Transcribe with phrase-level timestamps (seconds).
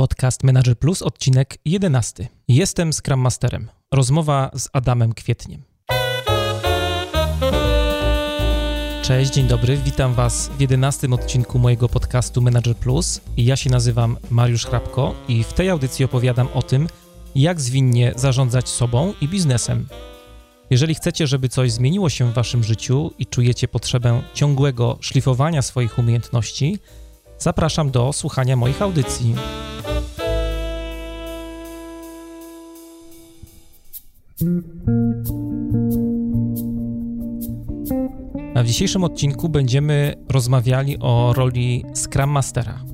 [0.00, 2.28] Podcast Manager Plus, odcinek 11.
[2.48, 3.68] Jestem Scrum Masterem.
[3.92, 5.62] Rozmowa z Adamem Kwietniem.
[9.02, 9.76] Cześć, dzień dobry.
[9.76, 13.20] Witam Was w 11 odcinku mojego podcastu Manager Plus.
[13.36, 16.88] Ja się nazywam Mariusz Hrabko i w tej audycji opowiadam o tym,
[17.34, 19.88] jak zwinnie zarządzać sobą i biznesem.
[20.70, 25.98] Jeżeli chcecie, żeby coś zmieniło się w Waszym życiu i czujecie potrzebę ciągłego szlifowania swoich
[25.98, 26.78] umiejętności,
[27.38, 29.34] zapraszam do słuchania moich audycji.
[38.54, 42.84] A w dzisiejszym odcinku będziemy rozmawiali o roli Scrum Mastera.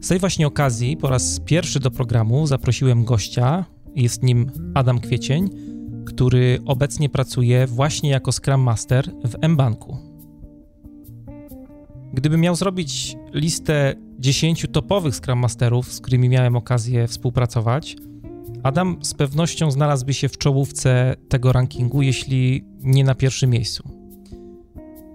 [0.00, 3.64] Z tej właśnie okazji po raz pierwszy do programu zaprosiłem gościa,
[3.96, 5.50] jest nim Adam Kwiecień,
[6.06, 9.96] który obecnie pracuje właśnie jako Scrum Master w mBanku.
[12.12, 17.96] Gdybym miał zrobić listę 10 topowych Scrum Masterów, z którymi miałem okazję współpracować,
[18.64, 23.88] Adam z pewnością znalazłby się w czołówce tego rankingu, jeśli nie na pierwszym miejscu.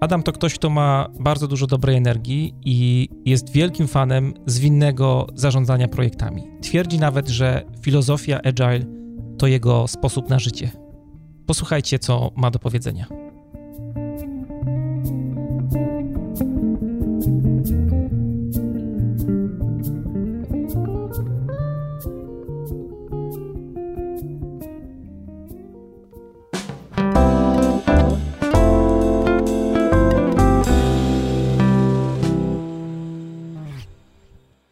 [0.00, 5.88] Adam to ktoś, kto ma bardzo dużo dobrej energii i jest wielkim fanem zwinnego zarządzania
[5.88, 6.42] projektami.
[6.62, 8.84] Twierdzi nawet, że filozofia agile
[9.38, 10.70] to jego sposób na życie.
[11.46, 13.06] Posłuchajcie, co ma do powiedzenia.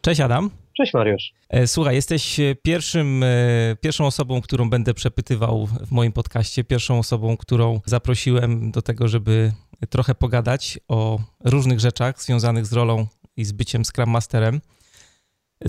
[0.00, 0.50] Cześć Adam.
[0.76, 1.32] Cześć Mariusz.
[1.48, 6.98] E, słuchaj, jesteś e, pierwszym, e, pierwszą osobą, którą będę przepytywał w moim podcaście, pierwszą
[6.98, 9.52] osobą, którą zaprosiłem do tego, żeby
[9.90, 14.60] trochę pogadać o różnych rzeczach związanych z rolą i z byciem Scrum Masterem.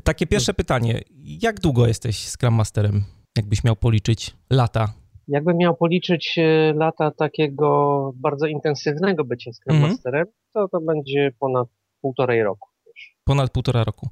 [0.03, 3.03] Takie pierwsze pytanie, jak długo jesteś Scrum Masterem,
[3.37, 4.93] jakbyś miał policzyć lata?
[5.27, 6.39] Jakbym miał policzyć
[6.75, 9.91] lata takiego bardzo intensywnego bycia Scrum mhm.
[9.91, 11.67] Masterem, to to będzie ponad
[12.01, 12.69] półtorej roku
[13.29, 14.09] ponad półtora roku.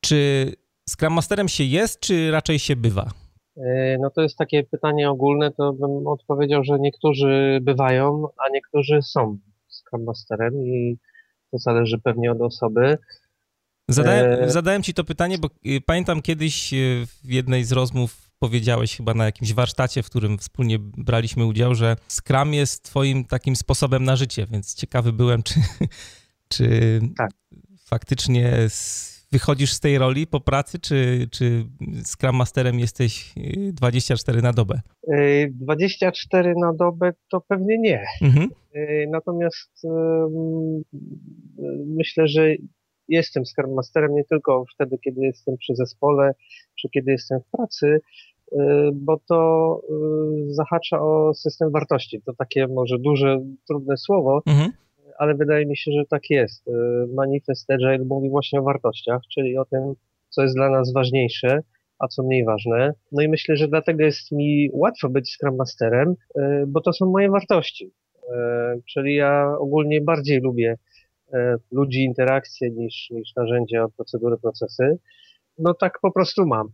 [0.00, 0.52] Czy
[0.90, 3.10] Scrum Masterem się jest, czy raczej się bywa?
[3.56, 9.02] E, no to jest takie pytanie ogólne, to bym odpowiedział, że niektórzy bywają, a niektórzy
[9.02, 9.38] są
[9.68, 10.98] Scrum Masterem i
[11.50, 12.98] to zależy pewnie od osoby.
[13.88, 14.50] Zadałem, e...
[14.50, 19.14] zadałem ci to pytanie, bo y, pamiętam kiedyś y, w jednej z rozmów powiedziałeś chyba
[19.14, 24.16] na jakimś warsztacie, w którym wspólnie braliśmy udział, że Scrum jest twoim takim sposobem na
[24.16, 25.54] życie, więc ciekawy byłem, czy,
[26.54, 27.30] czy tak
[27.90, 28.68] faktycznie
[29.32, 31.64] wychodzisz z tej roli po pracy, czy, czy
[32.04, 33.34] Scrum Masterem jesteś
[33.72, 34.80] 24 y, na dobę?
[35.50, 38.04] 24 y, na dobę to pewnie nie.
[38.22, 38.48] Mhm.
[38.76, 39.82] Y, natomiast
[41.86, 42.48] myślę, że
[43.08, 46.32] jestem Scrum Masterem nie tylko wtedy, kiedy jestem przy zespole,
[46.80, 48.00] czy kiedy jestem w pracy,
[48.94, 49.80] bo to
[50.48, 52.22] zahacza o system wartości.
[52.26, 54.72] To takie może duże, trudne słowo, mhm
[55.18, 56.68] ale wydaje mi się, że tak jest.
[56.68, 56.72] Y,
[57.14, 59.94] manifest Agile mówi właśnie o wartościach, czyli o tym,
[60.28, 61.60] co jest dla nas ważniejsze,
[61.98, 62.94] a co mniej ważne.
[63.12, 67.06] No i myślę, że dlatego jest mi łatwo być Scrum Masterem, y, bo to są
[67.06, 67.86] moje wartości.
[67.86, 68.30] Y,
[68.92, 70.76] czyli ja ogólnie bardziej lubię
[71.72, 74.98] ludzi, interakcje niż, niż narzędzia, procedury, procesy.
[75.58, 76.68] No tak po prostu mam.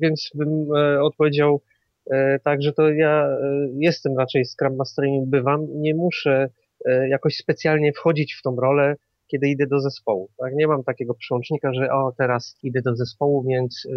[0.00, 0.66] Więc bym
[1.02, 1.60] odpowiedział
[2.42, 3.28] tak, że to ja
[3.74, 5.66] jestem raczej Scrum Masterem bywam.
[5.70, 6.48] Nie muszę
[7.08, 8.96] jakoś specjalnie wchodzić w tą rolę,
[9.26, 10.28] kiedy idę do zespołu.
[10.38, 10.54] Tak?
[10.54, 13.90] Nie mam takiego przełącznika, że o, teraz idę do zespołu, więc y,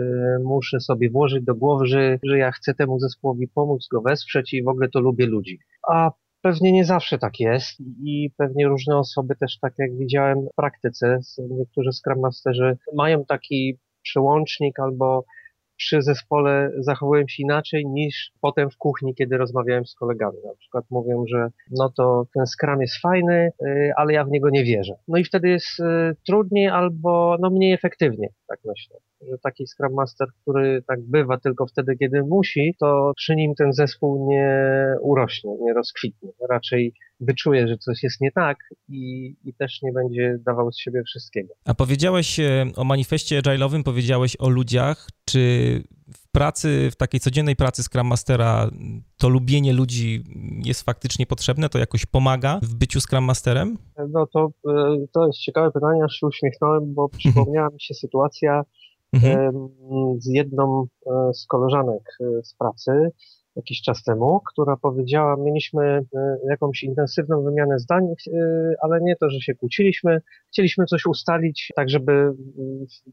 [0.43, 4.63] muszę sobie włożyć do głowy, że, że ja chcę temu zespołowi pomóc, go wesprzeć i
[4.63, 5.59] w ogóle to lubię ludzi.
[5.87, 6.11] A
[6.41, 11.19] pewnie nie zawsze tak jest i pewnie różne osoby też, tak jak widziałem w praktyce,
[11.49, 15.25] niektórzy Scrum Masterzy mają taki przełącznik albo
[15.77, 20.37] przy zespole zachowuję się inaczej niż potem w kuchni, kiedy rozmawiałem z kolegami.
[20.45, 24.49] Na przykład mówią, że no to ten Scrum jest fajny, y, ale ja w niego
[24.49, 24.93] nie wierzę.
[25.07, 25.83] No i wtedy jest y,
[26.25, 28.97] trudniej albo no mniej efektywnie, tak myślę.
[29.21, 33.73] Że taki Scrum Master, który tak bywa tylko wtedy, kiedy musi, to przy nim ten
[33.73, 36.29] zespół nie urośnie, nie rozkwitnie.
[36.49, 38.57] Raczej wyczuje, że coś jest nie tak
[38.89, 41.53] i, i też nie będzie dawał z siebie wszystkiego.
[41.65, 45.07] A powiedziałeś e, o manifestie agile'owym, powiedziałeś o ludziach.
[45.25, 45.83] Czy
[46.37, 48.69] pracy, w takiej codziennej pracy Scrum Mastera
[49.17, 50.23] to lubienie ludzi
[50.65, 51.69] jest faktycznie potrzebne?
[51.69, 53.77] To jakoś pomaga w byciu Scrum Masterem?
[54.09, 58.63] No to, e, to jest ciekawe pytanie, aż się uśmiechnąłem, bo przypomniała mi się sytuacja
[59.13, 59.69] mhm.
[60.17, 63.11] z jedną e, z koleżanek z pracy,
[63.57, 68.13] jakiś czas temu, która powiedziała, mieliśmy e, jakąś intensywną wymianę zdań, e,
[68.81, 72.33] ale nie to, że się kłóciliśmy, chcieliśmy coś ustalić, tak żeby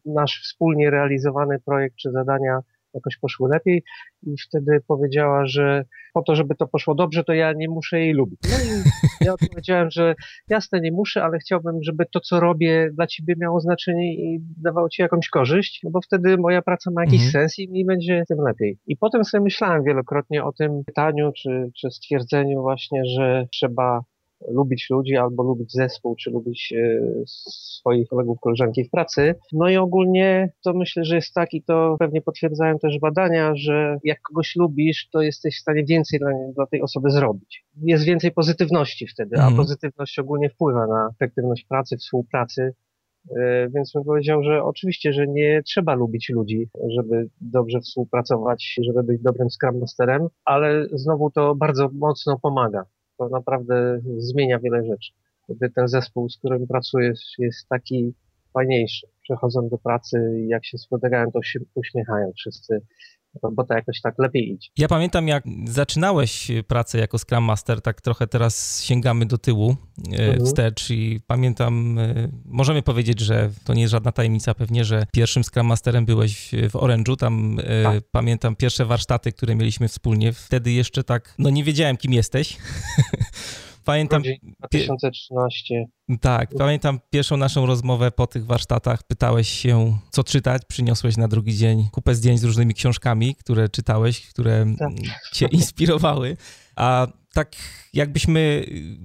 [0.04, 2.60] nasz wspólnie realizowany projekt czy zadania
[2.94, 3.82] jakoś poszły lepiej
[4.22, 8.12] i wtedy powiedziała, że po to, żeby to poszło dobrze, to ja nie muszę jej
[8.12, 8.40] lubić.
[8.42, 8.82] No i
[9.26, 10.14] ja odpowiedziałem, że
[10.48, 14.88] jasne, nie muszę, ale chciałbym, żeby to, co robię dla ciebie miało znaczenie i dawało
[14.88, 17.32] ci jakąś korzyść, no bo wtedy moja praca ma jakiś mhm.
[17.32, 18.78] sens i mi będzie tym lepiej.
[18.86, 24.04] I potem sobie myślałem wielokrotnie o tym pytaniu, czy, czy stwierdzeniu właśnie, że trzeba
[24.48, 29.34] lubić ludzi albo lubić zespół, czy lubić e, swoich kolegów, koleżanki w pracy.
[29.52, 33.98] No i ogólnie to myślę, że jest tak i to pewnie potwierdzają też badania, że
[34.04, 37.64] jak kogoś lubisz, to jesteś w stanie więcej dla, dla tej osoby zrobić.
[37.82, 39.56] Jest więcej pozytywności wtedy, a mhm.
[39.56, 42.74] pozytywność ogólnie wpływa na efektywność pracy, współpracy.
[43.36, 49.02] E, więc bym powiedział, że oczywiście, że nie trzeba lubić ludzi, żeby dobrze współpracować, żeby
[49.02, 52.84] być dobrym Scrum Masterem, ale znowu to bardzo mocno pomaga
[53.18, 55.12] to naprawdę zmienia wiele rzeczy.
[55.48, 58.14] Gdy ten zespół, z którym pracujesz, jest taki
[58.52, 59.06] fajniejszy.
[59.22, 62.80] Przechodzą do pracy i jak się spotykają, to się uśmiechają wszyscy
[63.42, 64.68] robota jakoś tak lepiej idzie.
[64.78, 69.76] Ja pamiętam, jak zaczynałeś pracę jako Scrum Master, tak trochę teraz sięgamy do tyłu
[70.12, 70.46] e, mhm.
[70.46, 75.44] wstecz i pamiętam, e, możemy powiedzieć, że to nie jest żadna tajemnica pewnie, że pierwszym
[75.44, 78.04] Scrum Masterem byłeś w Orange'u, tam e, tak.
[78.10, 82.56] pamiętam pierwsze warsztaty, które mieliśmy wspólnie, wtedy jeszcze tak, no nie wiedziałem kim jesteś.
[83.84, 84.22] Pamiętam.
[84.58, 85.86] 2013.
[86.20, 89.02] Tak, pamiętam pierwszą naszą rozmowę po tych warsztatach.
[89.02, 90.62] Pytałeś się, co czytać.
[90.68, 94.90] Przyniosłeś na drugi dzień kupę zdjęć z różnymi książkami, które czytałeś, które tak.
[95.32, 96.36] cię inspirowały.
[96.76, 97.56] A tak
[97.92, 98.64] jakbyśmy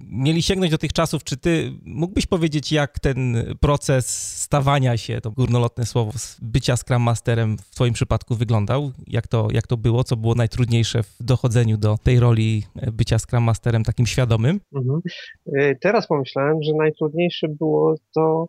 [0.10, 5.32] mieli sięgnąć do tych czasów, czy ty mógłbyś powiedzieć, jak ten proces stawania się, to
[5.32, 6.12] górnolotne słowo,
[6.42, 8.92] bycia Scrum Masterem w twoim przypadku wyglądał?
[9.08, 10.04] Jak to, jak to było?
[10.04, 12.64] Co było najtrudniejsze w dochodzeniu do tej roli
[12.94, 14.60] bycia Scrum Masterem takim świadomym?
[14.76, 15.02] Mhm.
[15.48, 18.48] Y, teraz pomyślałem, że najtrudniejsze było to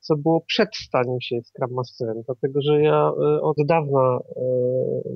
[0.00, 4.42] co było przed staniem się Scrum Masterem, dlatego że ja e, od dawna e,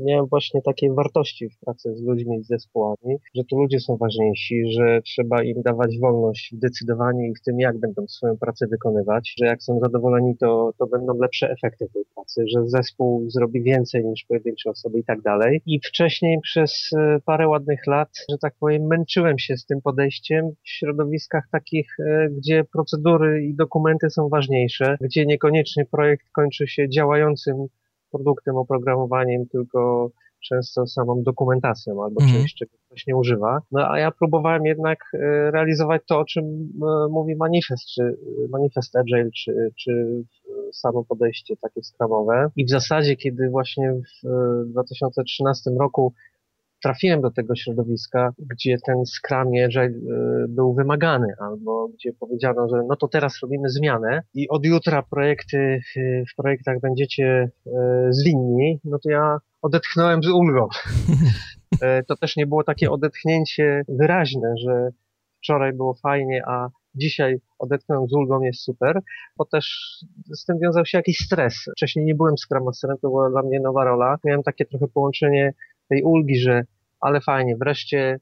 [0.04, 4.72] miałem właśnie takie wartości w pracy z ludźmi, z zespołami, że to ludzie są ważniejsi,
[4.72, 9.34] że trzeba im dawać wolność w decydowaniu i w tym, jak będą swoją pracę wykonywać,
[9.38, 14.04] że jak są zadowoleni, to, to będą lepsze efekty tej pracy, że zespół zrobi więcej
[14.04, 15.62] niż pojedyncze osoby i tak dalej.
[15.66, 20.50] I wcześniej przez e, parę ładnych lat, że tak powiem, męczyłem się z tym podejściem
[20.64, 21.96] w środowiskach takich,
[22.30, 27.66] gdzie procedury i dokumenty są ważniejsze gdzie niekoniecznie projekt kończy się działającym
[28.10, 30.10] produktem, oprogramowaniem, tylko
[30.48, 32.32] często samą dokumentacją albo mm.
[32.32, 33.58] czymś, czego ktoś nie używa.
[33.72, 35.18] No a ja próbowałem jednak e,
[35.50, 38.16] realizować to, o czym e, mówi manifest, czy
[38.50, 40.24] manifest Agile, czy, czy
[40.72, 42.50] samo podejście takie skramowe.
[42.56, 44.28] I w zasadzie, kiedy właśnie w
[44.66, 46.14] 2013 roku
[46.82, 52.76] trafiłem do tego środowiska, gdzie ten Scrum Agile y, był wymagany, albo gdzie powiedziano, że
[52.88, 57.70] no to teraz robimy zmianę i od jutra projekty y, w projektach będziecie y,
[58.10, 60.68] zwinni, no to ja odetchnąłem z ulgą.
[62.08, 64.90] To też nie było takie odetchnięcie wyraźne, że
[65.42, 69.00] wczoraj było fajnie, a dzisiaj odetchnąłem z ulgą, jest super,
[69.36, 69.66] bo też
[70.34, 71.54] z tym wiązał się jakiś stres.
[71.76, 74.18] Wcześniej nie byłem Scrum Masterem, to była dla mnie nowa rola.
[74.24, 75.52] Miałem takie trochę połączenie
[75.92, 76.62] tej ulgi, że
[77.00, 78.20] ale fajnie, wreszcie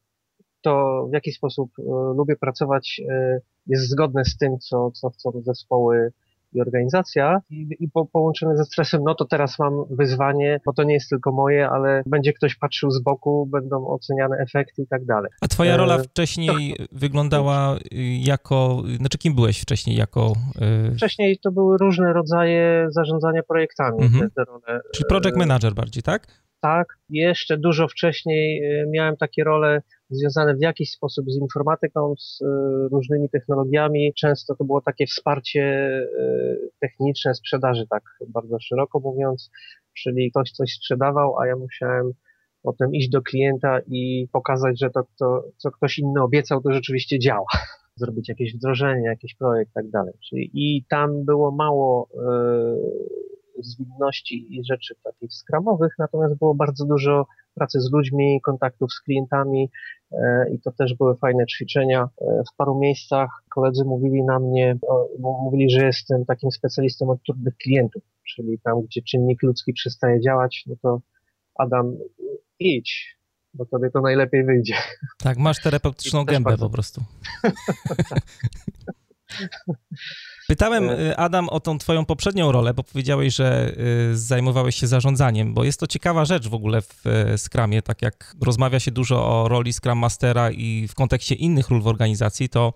[0.63, 1.83] to w jaki sposób y,
[2.17, 6.13] lubię pracować y, jest zgodne z tym, co, co chcą zespoły
[6.53, 10.83] i organizacja i, i po, połączone ze stresem, no to teraz mam wyzwanie, bo to
[10.83, 15.05] nie jest tylko moje, ale będzie ktoś patrzył z boku, będą oceniane efekty i tak
[15.05, 15.31] dalej.
[15.41, 16.85] A twoja rola e, wcześniej to...
[16.93, 17.79] wyglądała
[18.21, 20.33] jako, znaczy kim byłeś wcześniej jako...
[20.61, 20.95] E...
[20.95, 24.03] Wcześniej to były różne rodzaje zarządzania projektami.
[24.03, 24.31] Mhm.
[24.31, 24.81] Te, te role.
[24.95, 26.27] Czyli project manager bardziej, tak?
[26.61, 26.99] Tak.
[27.09, 32.45] Jeszcze dużo wcześniej y, miałem takie role związane w jakiś sposób z informatyką, z y,
[32.93, 34.15] różnymi technologiami.
[34.15, 35.63] Często to było takie wsparcie
[36.01, 39.51] y, techniczne sprzedaży, tak bardzo szeroko mówiąc,
[39.95, 42.13] czyli ktoś coś sprzedawał, a ja musiałem
[42.63, 47.19] potem iść do klienta i pokazać, że to, to co ktoś inny obiecał, to rzeczywiście
[47.19, 47.47] działa.
[47.97, 50.15] Zrobić jakieś wdrożenie, jakiś projekt, tak dalej.
[50.29, 52.09] Czyli i tam było mało
[53.59, 59.71] zwinności i rzeczy takich skramowych, natomiast było bardzo dużo pracy z ludźmi, kontaktów z klientami
[60.13, 62.09] e, i to też były fajne ćwiczenia.
[62.21, 64.79] E, w paru miejscach koledzy mówili na mnie,
[65.19, 68.03] mówili, że jestem takim specjalistą od trudnych klientów,
[68.35, 71.01] czyli tam, gdzie czynnik ludzki przestaje działać, no to
[71.55, 71.97] Adam,
[72.59, 73.19] idź,
[73.55, 74.75] bo tobie to najlepiej wyjdzie.
[75.19, 76.67] Tak, masz terapeutyczną gębę bardzo...
[76.67, 77.01] po prostu.
[80.51, 83.73] Pytałem, e, Adam, o tą twoją poprzednią rolę, bo powiedziałeś, że
[84.13, 87.05] zajmowałeś się zarządzaniem, bo jest to ciekawa rzecz w ogóle w
[87.37, 91.83] Scrumie, tak jak rozmawia się dużo o roli Scrum Mastera i w kontekście innych ról
[91.83, 92.73] w organizacji, to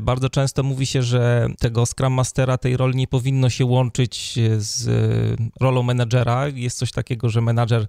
[0.00, 4.88] bardzo często mówi się, że tego Scrum Mastera, tej roli nie powinno się łączyć z
[5.60, 6.48] rolą menedżera.
[6.48, 7.86] Jest coś takiego, że menadżer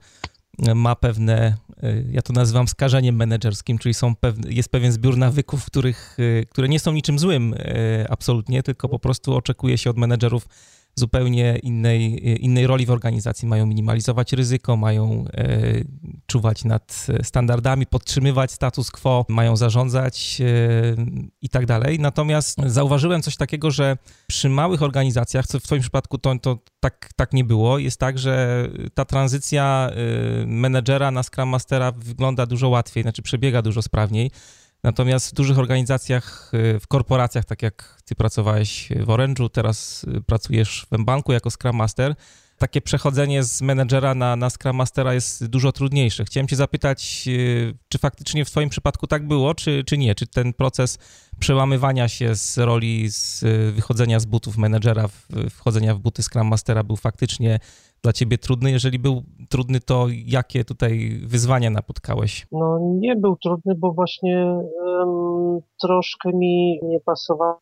[0.75, 5.65] ma pewne, y, ja to nazywam skażeniem menedżerskim, czyli są pewne, jest pewien zbiór nawyków,
[5.65, 9.97] których, y, które nie są niczym złym y, absolutnie, tylko po prostu oczekuje się od
[9.97, 10.47] menedżerów
[10.95, 13.47] zupełnie innej, innej roli w organizacji.
[13.47, 15.59] Mają minimalizować ryzyko, mają e,
[16.25, 20.45] czuwać nad standardami, podtrzymywać status quo, mają zarządzać e,
[21.41, 21.99] i tak dalej.
[21.99, 23.97] Natomiast zauważyłem coś takiego, że
[24.27, 28.19] przy małych organizacjach, co w Twoim przypadku to, to tak, tak nie było, jest tak,
[28.19, 34.31] że ta tranzycja e, menedżera na Scrum Mastera wygląda dużo łatwiej, znaczy przebiega dużo sprawniej.
[34.83, 40.21] Natomiast w dużych organizacjach, y, w korporacjach, tak jak ty pracowałeś w Orange'u, teraz y,
[40.21, 42.15] pracujesz w banku jako Scrum Master,
[42.63, 46.25] takie przechodzenie z menedżera na, na Scrum Mastera jest dużo trudniejsze.
[46.25, 50.15] Chciałem cię zapytać, y, czy faktycznie w twoim przypadku tak było, czy, czy nie?
[50.15, 50.97] Czy ten proces
[51.39, 53.43] przełamywania się z roli, z
[53.75, 55.05] wychodzenia z butów menedżera,
[55.49, 57.59] wchodzenia w buty Scrum Mastera był faktycznie
[58.03, 58.71] dla ciebie trudny?
[58.71, 62.47] Jeżeli był trudny, to jakie tutaj wyzwania napotkałeś?
[62.51, 67.59] No nie był trudny, bo właśnie um, troszkę mi nie pasowała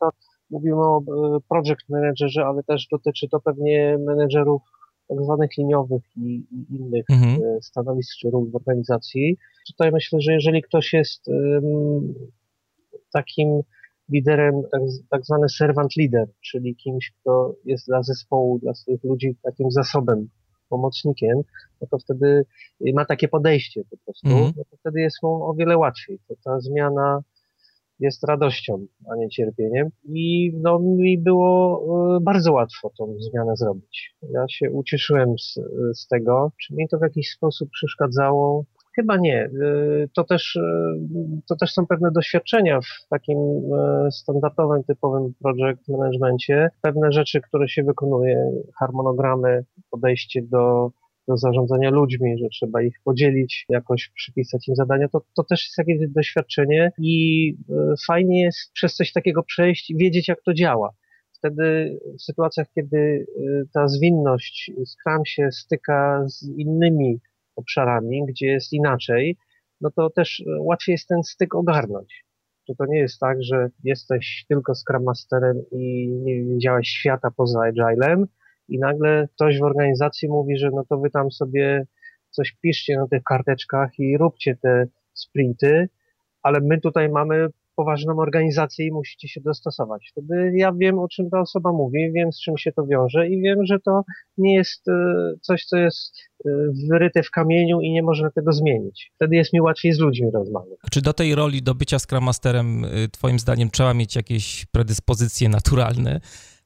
[0.00, 0.08] ta,
[0.52, 4.62] mówimy o e, project managerze, ale też dotyczy to pewnie menedżerów
[5.08, 7.42] tak zwanych liniowych i, i innych mhm.
[7.42, 9.36] E, stanowisk czy ról w organizacji.
[9.66, 12.14] Tutaj myślę, że jeżeli ktoś jest um,
[13.12, 13.62] takim
[14.08, 14.80] liderem, tak,
[15.10, 20.28] tak zwany servant leader, czyli kimś, kto jest dla zespołu, dla swoich ludzi takim zasobem,
[20.68, 21.38] pomocnikiem,
[21.80, 22.44] no to wtedy
[22.94, 24.52] ma takie podejście po prostu, mm.
[24.56, 26.18] no to wtedy jest mu o wiele łatwiej.
[26.28, 27.22] To ta zmiana
[28.02, 29.88] jest radością, a nie cierpieniem.
[30.04, 31.82] I no, mi było
[32.16, 34.14] e, bardzo łatwo tą zmianę zrobić.
[34.32, 35.54] Ja się ucieszyłem z,
[35.94, 36.52] z tego.
[36.62, 38.64] Czy mi to w jakiś sposób przeszkadzało?
[38.96, 39.44] Chyba nie.
[39.44, 40.60] Y, to też, y,
[41.48, 43.38] to też są pewne doświadczenia w takim
[44.10, 46.70] standardowym, typowym project managemencie.
[46.82, 50.90] Pewne rzeczy, które się wykonuje, harmonogramy, podejście do,
[51.28, 55.78] do zarządzania ludźmi, że trzeba ich podzielić, jakoś przypisać im zadania, to, to też jest
[55.78, 57.56] jakieś doświadczenie i
[58.06, 60.90] fajnie jest przez coś takiego przejść i wiedzieć, jak to działa.
[61.32, 63.26] Wtedy w sytuacjach, kiedy
[63.74, 67.20] ta zwinność Scrum się styka z innymi
[67.56, 69.36] obszarami, gdzie jest inaczej,
[69.80, 72.24] no to też e, łatwiej jest ten styk ogarnąć.
[72.68, 77.60] Że to nie jest tak, że jesteś tylko Scrum Masterem i nie widziałeś świata poza
[77.60, 78.26] Agilem
[78.72, 81.86] i nagle ktoś w organizacji mówi, że no to wy tam sobie
[82.30, 85.88] coś piszcie na tych karteczkach i róbcie te sprinty,
[86.42, 90.08] ale my tutaj mamy poważną organizację i musicie się dostosować.
[90.12, 93.42] Wtedy ja wiem, o czym ta osoba mówi, wiem, z czym się to wiąże i
[93.42, 94.02] wiem, że to
[94.38, 94.92] nie jest e,
[95.40, 96.50] coś, co jest e,
[96.90, 99.12] wyryte w kamieniu i nie można tego zmienić.
[99.14, 100.78] Wtedy jest mi łatwiej z ludźmi rozmawiać.
[100.90, 105.48] Czy do tej roli, do bycia Scrum Masterem, e, twoim zdaniem trzeba mieć jakieś predyspozycje
[105.48, 106.20] naturalne?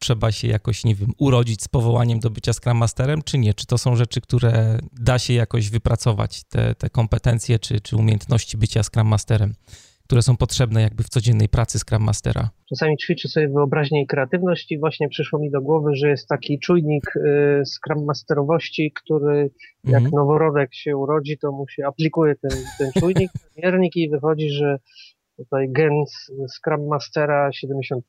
[0.07, 3.55] Trzeba się jakoś, nie wiem, urodzić z powołaniem do bycia Scrum Masterem, czy nie?
[3.55, 8.57] Czy to są rzeczy, które da się jakoś wypracować, te, te kompetencje czy, czy umiejętności
[8.57, 9.55] bycia Scrum Masterem?
[10.05, 12.51] które są potrzebne jakby w codziennej pracy Scrum Mastera?
[12.69, 16.59] Czasami ćwiczę sobie wyobraźnię i kreatywność i właśnie przyszło mi do głowy, że jest taki
[16.59, 19.51] czujnik y, Scrum Masterowości, który
[19.85, 20.15] jak mhm.
[20.15, 24.79] noworodek się urodzi, to mu się aplikuje ten, ten czujnik, miernik i wychodzi, że
[25.37, 25.93] tutaj gen
[26.49, 28.01] Scrum Mastera 70%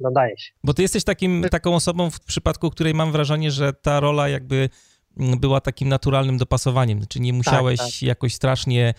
[0.00, 0.52] nadaje się.
[0.64, 4.68] Bo ty jesteś takim, taką osobą, w przypadku której mam wrażenie, że ta rola jakby
[5.16, 8.02] była takim naturalnym dopasowaniem, czy nie musiałeś tak, tak.
[8.02, 8.94] jakoś strasznie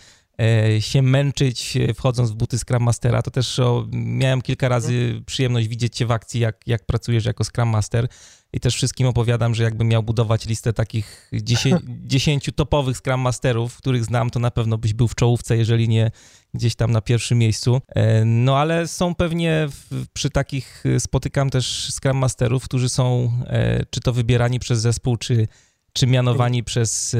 [0.80, 3.22] się męczyć e, wchodząc w buty Scrum Mastera.
[3.22, 7.44] To też o, miałem kilka razy przyjemność widzieć cię w akcji, jak, jak pracujesz jako
[7.44, 8.08] Scrum Master
[8.52, 11.30] i też wszystkim opowiadam, że jakbym miał budować listę takich
[12.06, 16.10] dziesięciu topowych Scrum Masterów, których znam, to na pewno byś był w czołówce, jeżeli nie
[16.54, 17.80] gdzieś tam na pierwszym miejscu.
[17.88, 23.32] E, no ale są pewnie w, przy takich, spotykam też Scrum Masterów, którzy są
[23.90, 25.48] czy to wybierani przez zespół, czy
[25.92, 27.18] czy mianowani przez e,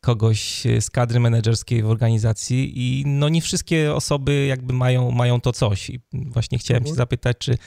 [0.00, 5.52] kogoś z kadry menedżerskiej w organizacji i no nie wszystkie osoby jakby mają, mają to
[5.52, 5.90] coś.
[5.90, 6.94] I właśnie chciałem mhm.
[6.94, 7.58] cię zapytać, czy,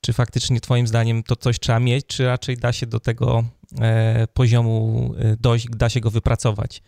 [0.00, 3.44] czy faktycznie twoim zdaniem to coś trzeba mieć, czy raczej da się do tego
[3.80, 6.82] e, poziomu e, dojść, da się go wypracować?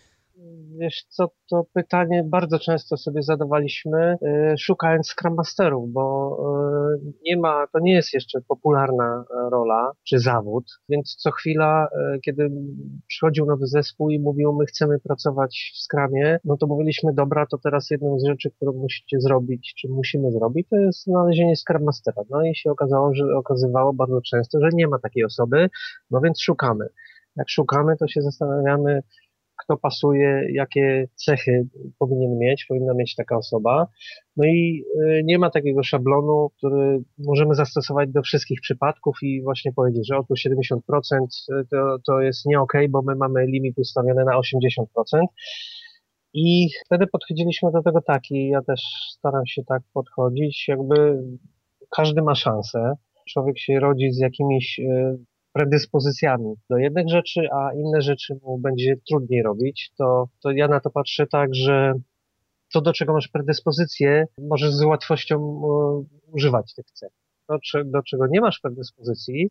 [0.83, 6.37] Wiesz co, to pytanie bardzo często sobie zadawaliśmy, y, szukając Scrum Masterów, bo
[6.97, 11.87] y, nie ma, to nie jest jeszcze popularna rola czy zawód, więc co chwila,
[12.17, 12.51] y, kiedy
[13.07, 17.59] przychodził nowy zespół i mówił, my chcemy pracować w Scrumie, no to mówiliśmy, dobra, to
[17.59, 22.23] teraz jedną z rzeczy, którą musicie zrobić, czy musimy zrobić, to jest znalezienie Scrum Mastera.
[22.31, 25.71] No i się okazało, że okazywało bardzo często, że nie ma takiej osoby,
[26.11, 26.87] no więc szukamy.
[27.37, 29.03] Jak szukamy, to się zastanawiamy,
[29.65, 31.67] kto pasuje, jakie cechy
[31.99, 33.87] powinien mieć, powinna mieć taka osoba.
[34.37, 39.73] No i y, nie ma takiego szablonu, który możemy zastosować do wszystkich przypadków i właśnie
[39.73, 40.79] powiedzieć, że oto 70%
[41.71, 44.85] to, to jest nie bo my mamy limit ustawiony na 80%.
[46.35, 51.23] I wtedy podchodziliśmy do tego tak i ja też staram się tak podchodzić, jakby
[51.97, 52.95] każdy ma szansę.
[53.29, 55.19] Człowiek się rodzi z jakimiś y,
[55.53, 60.81] predyspozycjami do jednych rzeczy, a inne rzeczy mu będzie trudniej robić, to, to ja na
[60.81, 61.95] to patrzę tak, że
[62.73, 67.13] to, do czego masz predyspozycję, możesz z łatwością e, używać tych cech.
[67.47, 69.49] To, do czego nie masz predyspozycji,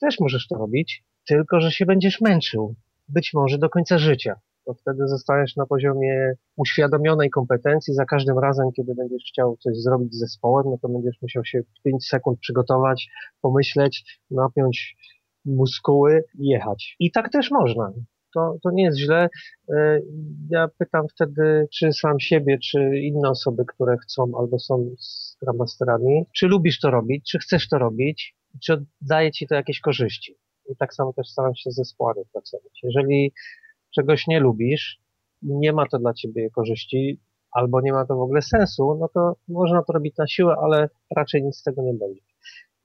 [0.00, 2.74] też możesz to robić, tylko że się będziesz męczył.
[3.08, 4.34] Być może do końca życia.
[4.64, 7.94] To wtedy zostajesz na poziomie uświadomionej kompetencji.
[7.94, 11.60] Za każdym razem, kiedy będziesz chciał coś zrobić z zespołem, no to będziesz musiał się
[11.84, 13.08] 5 sekund przygotować,
[13.40, 14.96] pomyśleć, napiąć
[15.46, 16.96] muskuły jechać.
[16.98, 17.92] I tak też można.
[18.34, 19.28] To, to nie jest źle.
[19.68, 20.00] E,
[20.50, 26.24] ja pytam wtedy, czy sam siebie, czy inne osoby, które chcą albo są Scrum Masterami,
[26.36, 30.36] czy lubisz to robić, czy chcesz to robić, czy daje ci to jakieś korzyści.
[30.70, 32.80] I tak samo też staram się z zespołami pracować.
[32.82, 33.32] Jeżeli
[33.94, 34.98] czegoś nie lubisz,
[35.42, 39.36] nie ma to dla ciebie korzyści, albo nie ma to w ogóle sensu, no to
[39.48, 42.20] można to robić na siłę, ale raczej nic z tego nie będzie.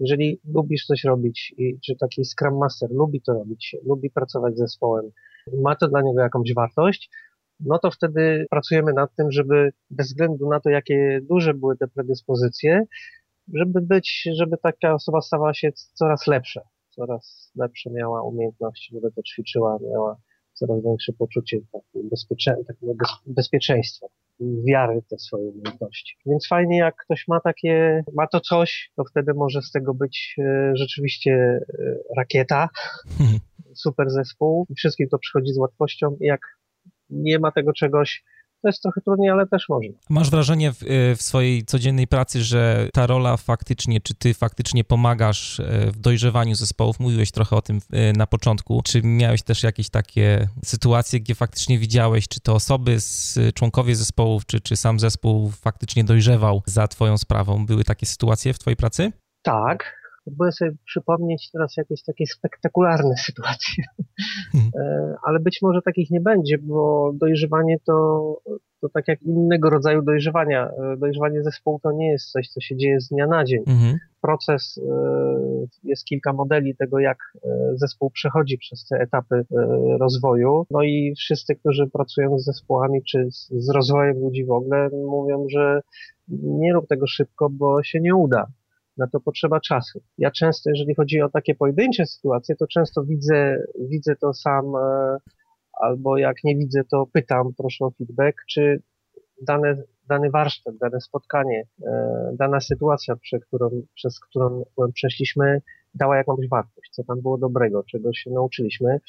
[0.01, 4.57] Jeżeli lubisz coś robić i czy taki Scrum Master lubi to robić, lubi pracować z
[4.57, 5.11] zespołem,
[5.53, 7.09] ma to dla niego jakąś wartość,
[7.59, 11.87] no to wtedy pracujemy nad tym, żeby bez względu na to, jakie duże były te
[11.87, 12.83] predyspozycje,
[13.53, 19.21] żeby być, żeby taka osoba stawała się coraz lepsza, coraz lepsze miała umiejętności, żeby to
[19.23, 20.17] ćwiczyła, miała
[20.53, 21.57] coraz większe poczucie
[22.67, 22.93] takiego
[23.25, 24.07] bezpieczeństwa
[24.67, 26.15] wiary te swoje umiejętności.
[26.25, 30.35] Więc fajnie, jak ktoś ma takie, ma to coś, to wtedy może z tego być
[30.39, 31.59] e, rzeczywiście e,
[32.17, 32.69] rakieta,
[33.19, 33.39] mhm.
[33.75, 36.17] super zespół i wszystkim to przychodzi z łatwością.
[36.19, 36.41] Jak
[37.09, 38.23] nie ma tego czegoś,
[38.61, 39.89] to jest trochę trudniej, ale też można.
[40.09, 44.83] Masz wrażenie w, y, w, swojej codziennej pracy, że ta rola faktycznie, czy ty faktycznie
[44.83, 46.99] pomagasz y, w dojrzewaniu zespołów?
[46.99, 48.81] Mówiłeś trochę o tym y, na początku.
[48.83, 52.97] Czy miałeś też jakieś takie sytuacje, gdzie faktycznie widziałeś, czy to osoby,
[53.55, 57.65] członkowie zespołów, czy, czy sam zespół faktycznie dojrzewał za twoją sprawą?
[57.65, 59.11] Były takie sytuacje w twojej pracy?
[59.43, 63.83] Tak, Próbuję sobie przypomnieć teraz jakieś takie spektakularne sytuacje,
[64.51, 64.71] hmm.
[65.23, 68.37] Ale być może takich nie będzie, bo dojrzewanie to,
[68.81, 70.67] to tak jak innego rodzaju dojrzewania.
[70.67, 73.63] E, dojrzewanie zespołu to nie jest coś, co się dzieje z dnia na dzień.
[73.67, 73.97] Mhm.
[74.21, 74.91] Proces, e,
[75.83, 77.17] jest kilka modeli tego, jak
[77.73, 79.45] zespół przechodzi przez te etapy
[79.99, 80.65] rozwoju.
[80.71, 85.81] No i wszyscy, którzy pracują z zespołami, czy z rozwojem ludzi w ogóle, mówią, że
[86.43, 88.47] nie rób tego szybko, bo się nie uda
[88.97, 90.01] na to potrzeba czasu.
[90.17, 93.57] Ja często, jeżeli chodzi o takie pojedyncze sytuacje, to często widzę,
[93.89, 95.17] widzę to sam, e,
[95.73, 98.81] albo jak nie widzę, to pytam, proszę o feedback, czy
[99.41, 105.61] dane, dany warsztat, dane spotkanie, e, dana sytuacja, przez którą, przez którą przeszliśmy,
[105.93, 108.99] dała jakąś wartość, co tam było dobrego, czego się nauczyliśmy.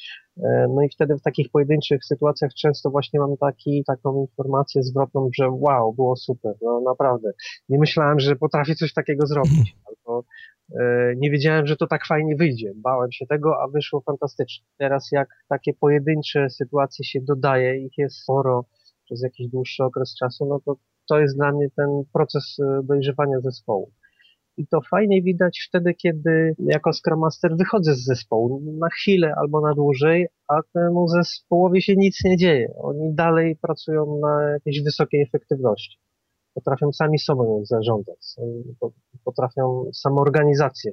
[0.43, 5.29] E, no i wtedy w takich pojedynczych sytuacjach często właśnie mam taki, taką informację zwrotną,
[5.35, 7.31] że wow, było super, no naprawdę.
[7.69, 10.23] Nie myślałem, że potrafię coś takiego zrobić, albo
[10.79, 12.71] e, nie wiedziałem, że to tak fajnie wyjdzie.
[12.75, 14.65] Bałem się tego, a wyszło fantastycznie.
[14.77, 18.65] Teraz jak takie pojedyncze sytuacje się dodaje, ich jest sporo
[19.05, 20.75] przez jakiś dłuższy okres czasu, no to
[21.09, 23.91] to jest dla mnie ten proces e, dojrzewania zespołu.
[24.57, 29.61] I to fajnie widać wtedy, kiedy jako Scrum Master wychodzę z zespołu na chwilę albo
[29.61, 32.73] na dłużej, a temu zespołowi się nic nie dzieje.
[32.77, 35.97] Oni dalej pracują na jakiejś wysokiej efektywności.
[36.53, 38.17] Potrafią sami sobą zarządzać,
[39.23, 40.91] potrafią samoorganizację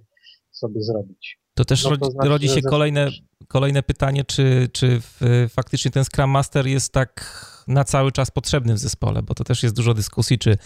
[0.51, 1.39] sobie zrobić.
[1.55, 3.09] To też no to rodzi, znaczy, rodzi się kolejne,
[3.49, 8.75] kolejne pytanie, czy, czy w, faktycznie ten Scrum Master jest tak na cały czas potrzebny
[8.75, 10.59] w zespole, bo to też jest dużo dyskusji, czy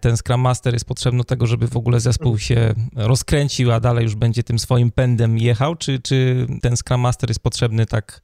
[0.00, 4.04] ten Scrum Master jest potrzebny do tego, żeby w ogóle zespół się rozkręcił, a dalej
[4.04, 8.20] już będzie tym swoim pędem jechał, czy, czy ten Scrum Master jest potrzebny tak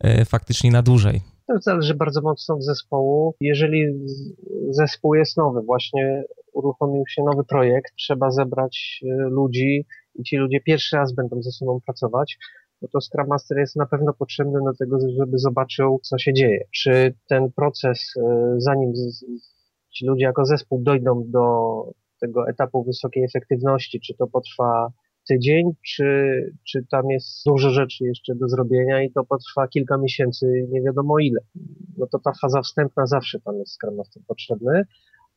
[0.00, 1.20] e, faktycznie na dłużej?
[1.46, 3.34] To zależy bardzo mocno od zespołu.
[3.40, 3.86] Jeżeli
[4.70, 10.60] zespół jest nowy, właśnie uruchomił się nowy projekt, trzeba zebrać e, ludzi i ci ludzie
[10.60, 12.38] pierwszy raz będą ze sobą pracować,
[12.82, 16.64] bo to Scrum Master jest na pewno potrzebny do tego, żeby zobaczył, co się dzieje.
[16.70, 18.92] Czy ten proces, e, zanim
[19.92, 21.42] ci ludzie jako zespół dojdą do
[22.20, 24.92] tego etapu wysokiej efektywności, czy to potrwa
[25.28, 26.06] tydzień, czy,
[26.68, 31.18] czy tam jest dużo rzeczy jeszcze do zrobienia i to potrwa kilka miesięcy, nie wiadomo
[31.18, 31.40] ile.
[31.98, 34.84] No to ta faza wstępna zawsze tam jest Scrum potrzebny,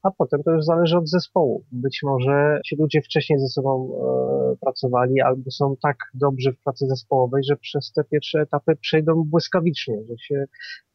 [0.05, 1.63] a potem to już zależy od zespołu.
[1.71, 6.87] Być może ci ludzie wcześniej ze sobą e, pracowali albo są tak dobrzy w pracy
[6.87, 10.45] zespołowej, że przez te pierwsze etapy przejdą błyskawicznie, że się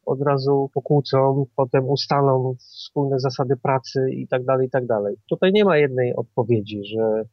[0.05, 5.15] od razu pokłócą, potem ustalą wspólne zasady pracy i tak dalej, i tak dalej.
[5.29, 7.23] Tutaj nie ma jednej odpowiedzi, że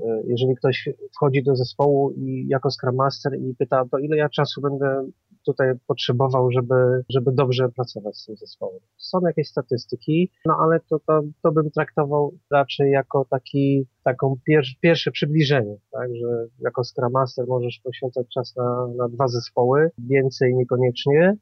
[0.00, 4.28] E, jeżeli ktoś wchodzi do zespołu i jako Scrum Master i pyta, to ile ja
[4.28, 5.06] czasu będę
[5.42, 6.74] tutaj potrzebował, żeby,
[7.08, 8.80] żeby dobrze pracować z tym zespołem.
[8.96, 14.64] Są jakieś statystyki, no ale to, to, to bym traktował raczej jako taki, taką pier,
[14.80, 20.54] pierwsze przybliżenie, tak, że jako Scrum Master możesz poświęcać czas na, na dwa zespoły, więcej
[20.54, 21.36] niekoniecznie,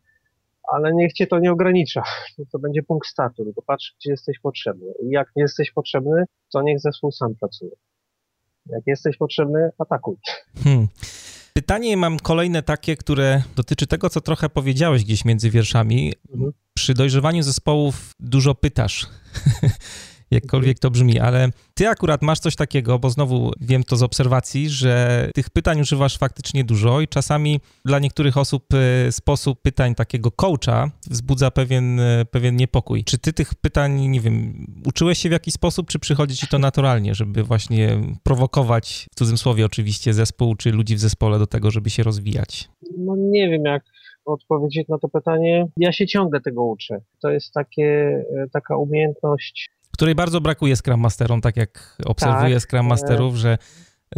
[0.72, 2.02] ale niech cię to nie ogranicza.
[2.52, 4.92] To będzie punkt startu, tylko patrz, gdzie jesteś potrzebny.
[5.02, 7.70] I jak nie jesteś potrzebny, to niech zespół sam pracuje.
[8.66, 10.16] Jak jesteś potrzebny, atakuj.
[10.64, 10.88] Hmm.
[11.60, 16.12] Pytanie mam kolejne takie, które dotyczy tego, co trochę powiedziałeś gdzieś między wierszami.
[16.32, 16.52] Mhm.
[16.74, 19.06] Przy dojrzewaniu zespołów dużo pytasz.
[20.30, 24.68] jakkolwiek to brzmi, ale ty akurat masz coś takiego, bo znowu wiem to z obserwacji,
[24.68, 30.30] że tych pytań używasz faktycznie dużo i czasami dla niektórych osób e, sposób pytań takiego
[30.30, 33.04] coacha wzbudza pewien, e, pewien niepokój.
[33.04, 36.58] Czy ty tych pytań, nie wiem, uczyłeś się w jakiś sposób, czy przychodzi ci to
[36.58, 41.90] naturalnie, żeby właśnie prowokować, w cudzysłowie oczywiście, zespół czy ludzi w zespole do tego, żeby
[41.90, 42.68] się rozwijać?
[42.98, 43.82] No nie wiem, jak
[44.24, 45.66] odpowiedzieć na to pytanie.
[45.76, 47.00] Ja się ciągle tego uczę.
[47.22, 47.84] To jest takie,
[48.36, 52.62] e, taka umiejętność której bardzo brakuje Scrum Masterom, tak jak obserwuję tak.
[52.62, 53.58] Scrum Masterów, że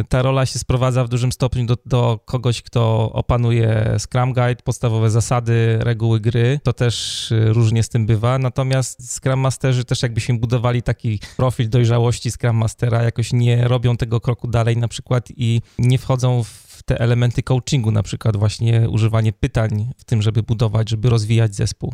[0.09, 5.09] ta rola się sprowadza w dużym stopniu do, do, kogoś, kto opanuje Scrum Guide, podstawowe
[5.09, 6.59] zasady, reguły gry.
[6.63, 8.39] To też y, różnie z tym bywa.
[8.39, 13.97] Natomiast Scrum Masterzy też jakby się budowali taki profil dojrzałości Scrum Mastera, jakoś nie robią
[13.97, 18.89] tego kroku dalej na przykład i nie wchodzą w te elementy coachingu, na przykład właśnie
[18.89, 21.93] używanie pytań w tym, żeby budować, żeby rozwijać zespół.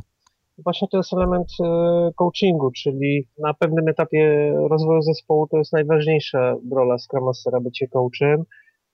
[0.64, 6.56] Właśnie to jest element e, coachingu, czyli na pewnym etapie rozwoju zespołu to jest najważniejsza
[6.72, 8.44] rola Scrum Mastera, bycie coachem.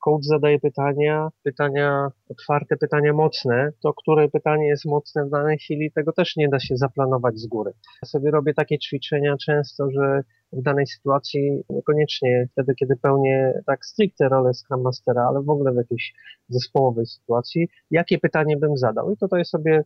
[0.06, 3.70] Coach zadaje pytania, pytania otwarte, pytania mocne.
[3.84, 7.48] To, które pytanie jest mocne w danej chwili, tego też nie da się zaplanować z
[7.48, 7.72] góry.
[8.04, 10.22] Ja sobie robię takie ćwiczenia często, że
[10.54, 15.74] w danej sytuacji, niekoniecznie wtedy, kiedy pełnię tak stricte rolę Scrum Mastera, ale w ogóle
[15.74, 16.14] w jakiejś
[16.50, 19.12] zespołowej sytuacji, jakie pytanie bym zadał.
[19.12, 19.84] I tutaj sobie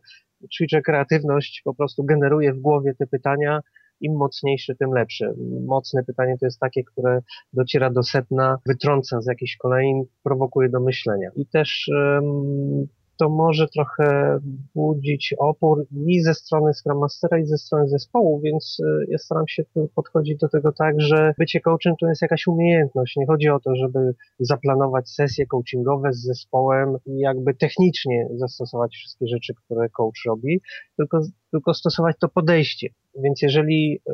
[0.48, 3.60] ćwiczę kreatywność, po prostu generuję w głowie te pytania,
[4.00, 5.34] im mocniejsze, tym lepsze.
[5.66, 7.20] Mocne pytanie to jest takie, które
[7.52, 11.30] dociera do sedna, wytrąca z jakichś kolejn, prowokuje do myślenia.
[11.36, 12.86] I też um,
[13.20, 14.38] to może trochę
[14.74, 19.44] budzić opór i ze strony Scrum Mastera, i ze strony zespołu, więc e, ja staram
[19.48, 19.62] się
[19.94, 23.16] podchodzić do tego tak, że bycie coachem to jest jakaś umiejętność.
[23.16, 29.26] Nie chodzi o to, żeby zaplanować sesje coachingowe z zespołem i jakby technicznie zastosować wszystkie
[29.26, 30.60] rzeczy, które coach robi,
[30.96, 32.88] tylko, tylko stosować to podejście.
[33.14, 34.12] Więc jeżeli y,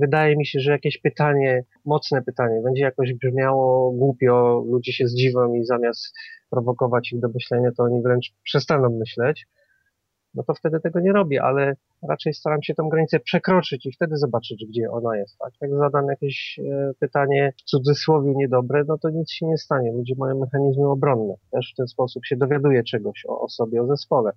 [0.00, 5.54] wydaje mi się, że jakieś pytanie, mocne pytanie, będzie jakoś brzmiało głupio, ludzie się zdziwią
[5.54, 6.14] i zamiast
[6.50, 9.46] prowokować ich do myślenia, to oni wręcz przestaną myśleć,
[10.34, 11.76] no to wtedy tego nie robię, ale
[12.08, 15.38] raczej staram się tą granicę przekroczyć i wtedy zobaczyć, gdzie ona jest.
[15.38, 15.52] Tak?
[15.60, 19.92] Jak zadam jakieś e, pytanie w cudzysłowie niedobre, no to nic się nie stanie.
[19.92, 21.34] Ludzie mają mechanizmy obronne.
[21.50, 24.32] Też w ten sposób się dowiaduje czegoś o, o sobie, o zespole.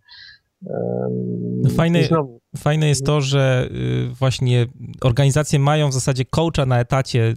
[0.62, 2.41] No fajne, znowu...
[2.58, 4.67] fajne jest to, że y, właśnie
[5.02, 7.34] organizacje mają w zasadzie coacha na etacie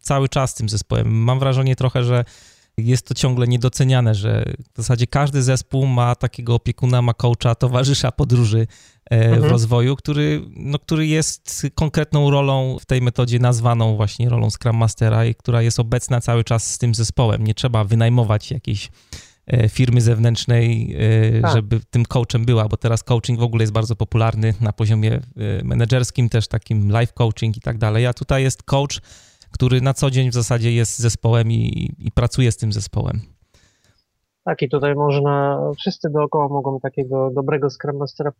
[0.00, 1.08] cały czas z tym zespołem.
[1.08, 2.24] Mam wrażenie trochę, że
[2.76, 8.12] jest to ciągle niedoceniane, że w zasadzie każdy zespół ma takiego opiekuna, ma coacha, towarzysza
[8.12, 8.66] podróży
[9.10, 9.42] e, mhm.
[9.42, 14.76] w rozwoju, który, no, który jest konkretną rolą w tej metodzie nazwaną właśnie rolą Scrum
[14.76, 17.44] Mastera i która jest obecna cały czas z tym zespołem.
[17.44, 18.90] Nie trzeba wynajmować jakiejś
[19.68, 20.96] firmy zewnętrznej,
[21.36, 21.52] e, tak.
[21.52, 25.20] żeby tym coachem była, bo teraz coaching w ogóle jest bardzo popularny na poziomie
[25.64, 29.00] menedżerskim, też takim life coaching i tak dalej, a tutaj jest coach
[29.52, 33.20] który na co dzień w zasadzie jest zespołem i, i pracuje z tym zespołem.
[34.44, 38.32] Tak, i tutaj można, wszyscy dookoła mogą takiego dobrego Scrum Mastera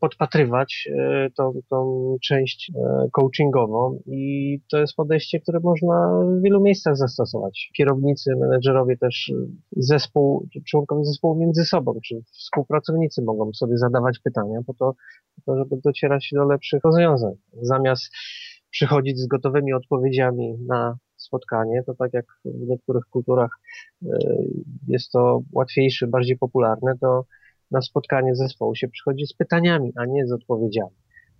[0.00, 6.60] podpatrywać e, tą, tą część e, coachingową i to jest podejście, które można w wielu
[6.60, 7.70] miejscach zastosować.
[7.76, 9.32] Kierownicy, menedżerowie też,
[9.76, 14.94] zespół, członkowie zespołu między sobą, czy współpracownicy mogą sobie zadawać pytania po to,
[15.36, 17.34] po to żeby docierać do lepszych rozwiązań.
[17.62, 18.12] Zamiast
[18.70, 20.98] przychodzić z gotowymi odpowiedziami na
[21.28, 23.50] spotkanie, to tak jak w niektórych kulturach
[24.88, 27.24] jest to łatwiejsze, bardziej popularne, to
[27.70, 30.96] na spotkanie zespołu się przychodzi z pytaniami, a nie z odpowiedziami.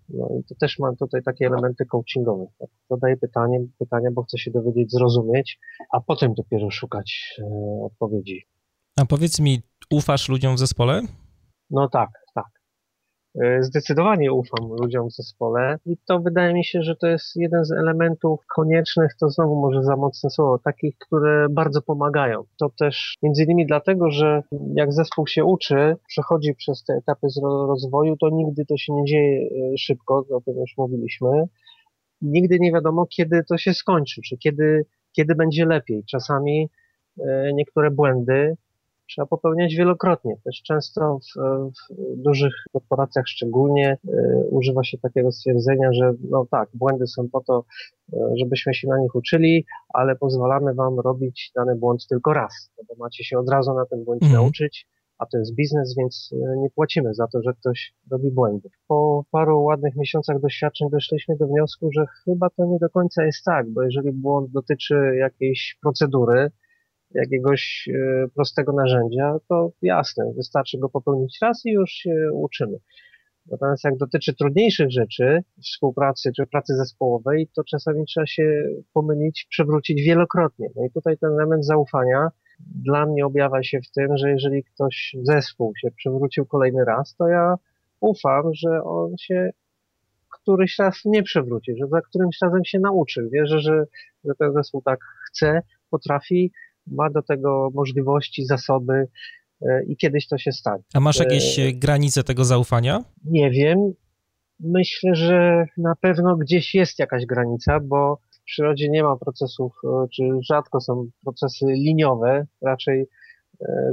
[0.09, 2.46] No i to też ma tutaj takie elementy coachingowe.
[2.59, 2.68] Tak?
[2.90, 5.59] Zadaję pytanie, pytania, bo chcę się dowiedzieć, zrozumieć,
[5.92, 7.44] a potem dopiero szukać e,
[7.83, 8.46] odpowiedzi.
[8.96, 11.03] A powiedz mi, ufasz ludziom w zespole?
[11.70, 12.57] No tak, tak.
[13.34, 17.64] E, zdecydowanie ufam ludziom w zespole i to wydaje mi się, że to jest jeden
[17.64, 22.44] z elementów koniecznych, to znowu może za mocne słowo, takich, które bardzo pomagają.
[22.58, 24.42] To też między innymi dlatego, że
[24.74, 27.26] jak zespół się uczy, przechodzi przez te etapy
[27.68, 31.28] rozwoju, to nigdy to się nie dzieje e, szybko, o tym już mówiliśmy.
[32.22, 36.04] Nigdy nie wiadomo, kiedy to się skończy, czy kiedy, kiedy będzie lepiej.
[36.04, 36.68] Czasami
[37.20, 38.56] e, niektóre błędy
[39.08, 40.36] trzeba popełniać wielokrotnie.
[40.44, 41.40] Też często w,
[41.90, 47.40] w dużych korporacjach szczególnie y, używa się takiego stwierdzenia, że no tak, błędy są po
[47.40, 47.64] to,
[48.12, 52.84] y, żebyśmy się na nich uczyli, ale pozwalamy wam robić dany błąd tylko raz, no
[52.88, 54.42] bo macie się od razu na ten błąd mhm.
[54.42, 54.86] nauczyć,
[55.18, 58.68] a to jest biznes, więc nie płacimy za to, że ktoś robi błędy.
[58.88, 63.44] Po paru ładnych miesiącach doświadczeń doszliśmy do wniosku, że chyba to nie do końca jest
[63.44, 66.50] tak, bo jeżeli błąd dotyczy jakiejś procedury,
[67.14, 72.78] jakiegoś e, prostego narzędzia, to jasne, wystarczy go popełnić raz i już się uczymy.
[73.50, 80.02] Natomiast jak dotyczy trudniejszych rzeczy, współpracy czy pracy zespołowej, to czasami trzeba się pomylić, przewrócić
[80.02, 80.68] wielokrotnie.
[80.76, 82.28] No i tutaj ten element zaufania
[82.60, 87.28] dla mnie objawia się w tym, że jeżeli ktoś, zespół się przewrócił kolejny raz, to
[87.28, 87.54] ja
[88.00, 89.50] ufam, że on się
[90.30, 93.28] któryś raz nie przewróci, że za którymś razem się nauczy.
[93.32, 93.84] Wierzę, że,
[94.24, 96.52] że ten zespół tak chce, potrafi
[96.90, 99.07] ma do tego możliwości, zasoby
[99.62, 100.83] e, i kiedyś to się stanie.
[100.94, 103.05] A masz jakieś e, granice tego zaufania?
[103.24, 103.92] Nie wiem.
[104.61, 110.09] Myślę, że na pewno gdzieś jest jakaś granica, bo w przyrodzie nie ma procesów, e,
[110.14, 113.07] czy rzadko są procesy liniowe, raczej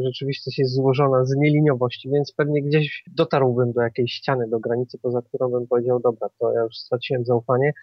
[0.04, 5.22] rzeczywistość jest złożona z nieliniowości, więc pewnie gdzieś dotarłbym do jakiejś ściany, do granicy, poza
[5.22, 7.74] którą bym powiedział, dobra, to ja już straciłem zaufanie,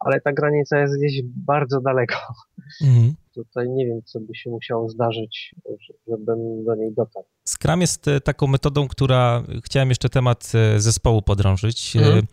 [0.00, 2.16] ale ta granica jest gdzieś bardzo daleko.
[2.82, 3.14] Mhm.
[3.34, 5.54] Tutaj nie wiem, co by się musiało zdarzyć,
[6.08, 7.26] żebym do niej dotarł.
[7.48, 12.26] Scrum jest e, taką metodą, która, chciałem jeszcze temat e, zespołu podrążyć, e, mhm.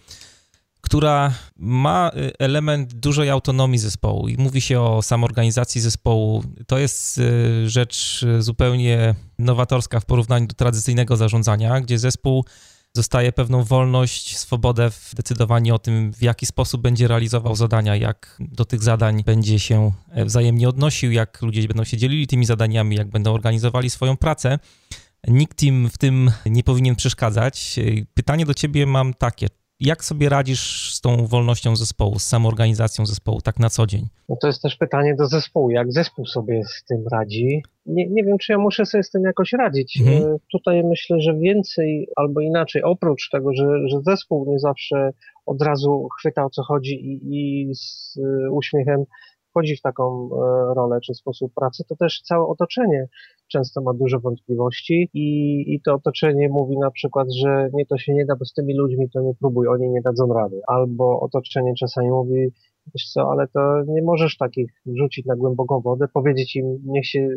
[0.81, 6.43] która ma element dużej autonomii zespołu i mówi się o samorganizacji zespołu.
[6.67, 7.21] To jest
[7.65, 12.45] rzecz zupełnie nowatorska w porównaniu do tradycyjnego zarządzania, gdzie zespół
[12.99, 18.38] dostaje pewną wolność, swobodę w decydowaniu o tym, w jaki sposób będzie realizował zadania, jak
[18.39, 22.95] do tych zadań będzie się e, wzajemnie odnosił, jak ludzie będą się dzielili tymi zadaniami,
[22.95, 24.59] jak będą organizowali swoją pracę.
[25.27, 27.79] Nikt im w tym nie powinien przeszkadzać.
[27.79, 29.47] E, pytanie do ciebie mam takie:
[29.79, 34.07] jak sobie radzisz z tą wolnością zespołu, z samoorganizacją zespołu tak na co dzień?
[34.29, 35.69] No to jest też pytanie do zespołu.
[35.69, 37.63] Jak zespół sobie z tym radzi?
[37.85, 40.01] Nie, nie wiem, czy ja muszę sobie z tym jakoś radzić.
[40.01, 40.23] Mhm.
[40.23, 45.11] E, tutaj myślę, że więcej albo inaczej, oprócz tego, że, że zespół nie zawsze
[45.45, 49.03] od razu chwyta o co chodzi i, i z e, uśmiechem
[49.49, 53.07] wchodzi w taką e, rolę czy sposób pracy, to też całe otoczenie
[53.51, 58.13] często ma dużo wątpliwości i, i to otoczenie mówi na przykład, że nie, to się
[58.13, 60.62] nie da, bo z tymi ludźmi to nie próbuj, oni nie dadzą rady.
[60.67, 62.51] Albo otoczenie czasami mówi,
[62.95, 67.27] wiesz co, ale to nie możesz takich wrzucić na głęboką wodę, powiedzieć im, niech się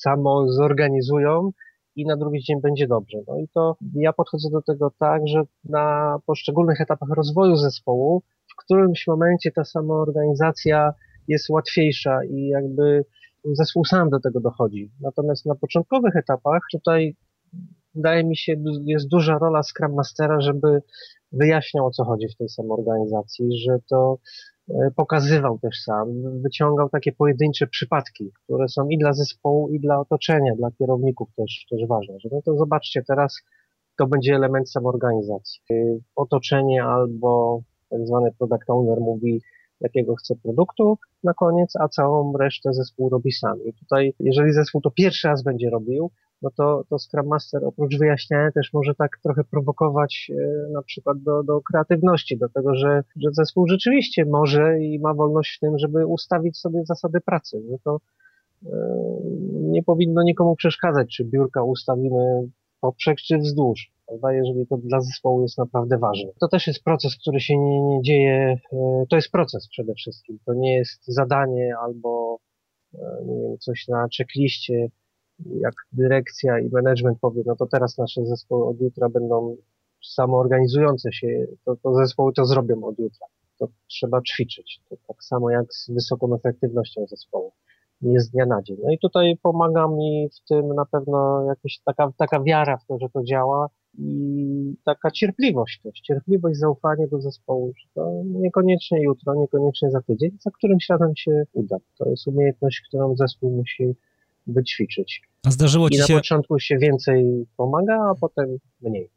[0.00, 1.50] samo zorganizują,
[1.96, 3.18] i na drugi dzień będzie dobrze.
[3.28, 8.56] No i to ja podchodzę do tego tak, że na poszczególnych etapach rozwoju zespołu, w
[8.56, 10.92] którymś momencie ta samoorganizacja
[11.28, 13.04] jest łatwiejsza i jakby
[13.44, 14.90] zespół sam do tego dochodzi.
[15.00, 17.16] Natomiast na początkowych etapach tutaj
[17.94, 18.54] wydaje mi się,
[18.84, 20.82] jest duża rola Scrum Mastera, żeby
[21.32, 24.18] wyjaśniał o co chodzi w tej samoorganizacji, że to
[24.68, 26.08] e, pokazywał też sam,
[26.42, 31.66] wyciągał takie pojedyncze przypadki, które są i dla zespołu, i dla otoczenia, dla kierowników też,
[31.70, 33.42] też ważne, że no to zobaczcie, teraz
[33.98, 35.60] to będzie element samoorganizacji.
[36.16, 39.42] Otoczenie albo tak zwany product owner mówi,
[39.84, 43.64] jakiego chce produktu na koniec, a całą resztę zespół robi sam.
[43.64, 46.10] I tutaj, jeżeli zespół to pierwszy raz będzie robił,
[46.42, 51.18] no to, to Scrum Master oprócz wyjaśniania też może tak trochę prowokować e, na przykład
[51.22, 55.78] do, do kreatywności, do tego, że, że zespół rzeczywiście może i ma wolność w tym,
[55.78, 57.62] żeby ustawić sobie zasady pracy.
[57.70, 58.00] No to
[58.66, 58.70] e,
[59.52, 62.48] nie powinno nikomu przeszkadzać, czy biurka ustawimy
[62.84, 66.30] poprzek czy wzdłuż prawda, jeżeli to dla zespołu jest naprawdę ważne.
[66.40, 70.38] To też jest proces, który się nie, nie dzieje, e, to jest proces przede wszystkim,
[70.46, 72.38] to nie jest zadanie albo
[72.94, 74.88] e, nie wiem, coś na checkliście,
[75.60, 79.56] jak dyrekcja i management powie, no to teraz nasze zespoły od jutra będą
[80.02, 83.26] samoorganizujące się, to, to zespoły to zrobią od jutra.
[83.58, 84.80] to trzeba ćwiczyć.
[84.88, 87.52] To tak samo jak z wysoką efektywnością zespołu.
[88.04, 88.76] Nie z dnia na dzień.
[88.84, 92.98] No i tutaj pomaga mi w tym na pewno jakaś taka, taka wiara w to,
[92.98, 99.34] że to działa i taka cierpliwość też, cierpliwość, zaufanie do zespołu, że to niekoniecznie jutro,
[99.34, 101.76] niekoniecznie za tydzień, za którymś razem się uda.
[101.98, 103.94] To jest umiejętność, którą zespół musi
[104.46, 105.22] wyćwiczyć.
[105.46, 106.14] A zdarzyło ci I na się...
[106.14, 109.08] początku się więcej pomaga, a potem mniej.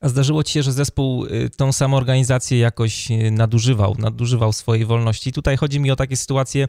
[0.00, 4.84] A zdarzyło ci się, że zespół y, tą samą organizację jakoś y, nadużywał, nadużywał swojej
[4.84, 5.32] wolności.
[5.32, 6.68] Tutaj chodzi mi o takie sytuacje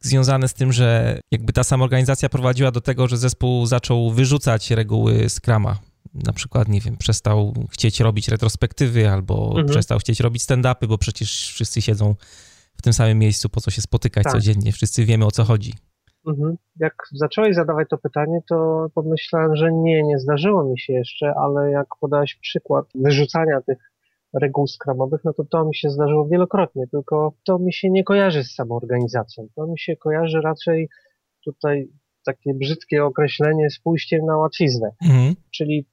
[0.00, 4.70] związane z tym, że jakby ta sama organizacja prowadziła do tego, że zespół zaczął wyrzucać
[4.70, 5.78] reguły Scrama.
[6.14, 9.66] Na przykład, nie wiem, przestał chcieć robić retrospektywy albo mhm.
[9.66, 12.14] przestał chcieć robić stand-upy, bo przecież wszyscy siedzą
[12.76, 14.32] w tym samym miejscu, po co się spotykać tak.
[14.32, 15.74] codziennie, wszyscy wiemy o co chodzi.
[16.26, 16.56] Mhm.
[16.76, 21.70] Jak zacząłeś zadawać to pytanie, to pomyślałem, że nie, nie zdarzyło mi się jeszcze, ale
[21.70, 23.89] jak podałeś przykład wyrzucania tych
[24.32, 28.44] reguł skramowych, no to to mi się zdarzyło wielokrotnie, tylko to mi się nie kojarzy
[28.44, 29.48] z samą organizacją.
[29.56, 30.88] To mi się kojarzy raczej
[31.44, 31.88] tutaj
[32.26, 34.90] takie brzydkie określenie z pójściem na łatwiznę.
[35.02, 35.34] Mhm.
[35.50, 35.86] Czyli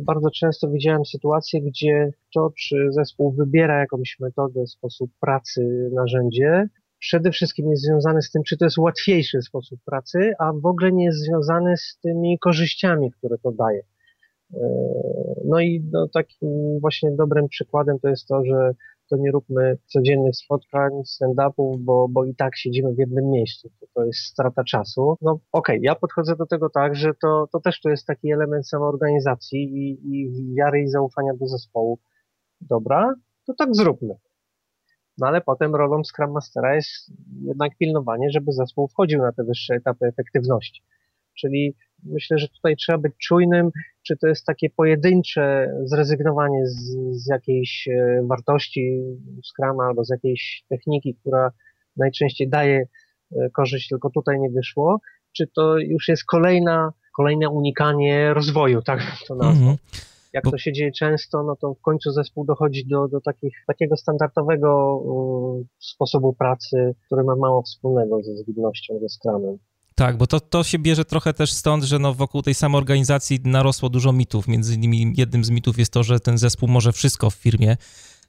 [0.00, 7.30] bardzo często widziałem sytuacje, gdzie to, czy zespół wybiera jakąś metodę, sposób pracy, narzędzie, przede
[7.30, 11.04] wszystkim jest związany z tym, czy to jest łatwiejszy sposób pracy, a w ogóle nie
[11.04, 13.82] jest związany z tymi korzyściami, które to daje.
[14.54, 14.66] E,
[15.44, 18.74] no i no, takim właśnie dobrym przykładem to jest to, że
[19.10, 23.70] to nie róbmy codziennych spotkań, stand-upów, bo, bo i tak siedzimy w jednym miejscu.
[23.80, 25.16] To, to jest strata czasu.
[25.22, 28.32] No okej, okay, ja podchodzę do tego tak, że to, to też to jest taki
[28.32, 31.98] element samoorganizacji i, i wiary i zaufania do zespołu.
[32.60, 33.14] Dobra,
[33.46, 34.14] to tak zróbmy.
[35.18, 37.12] No ale potem rolą Scrum Mastera jest
[37.42, 40.82] jednak pilnowanie, żeby zespół wchodził na te wyższe etapy efektywności.
[41.34, 43.70] Czyli myślę, że tutaj trzeba być czujnym,
[44.02, 49.00] czy to jest takie pojedyncze zrezygnowanie z, z jakiejś e, wartości
[49.42, 51.50] Scrama albo z jakiejś techniki, która
[51.96, 52.86] najczęściej daje
[53.32, 55.00] e, korzyść, tylko tutaj nie wyszło,
[55.32, 59.64] czy to już jest kolejna, kolejne unikanie rozwoju, tak to nazwę.
[59.64, 60.12] Mm -hmm.
[60.32, 63.96] Jak to się dzieje często, no to w końcu zespół dochodzi do, do takich, takiego
[63.96, 69.58] standardowego um, sposobu pracy, który ma mało wspólnego ze zwinnością, ze Scrumem.
[69.94, 73.40] Tak, bo to, to się bierze trochę też stąd, że no wokół tej samej organizacji
[73.44, 74.48] narosło dużo mitów.
[74.48, 77.76] Między innymi jednym z mitów jest to, że ten zespół może wszystko w firmie,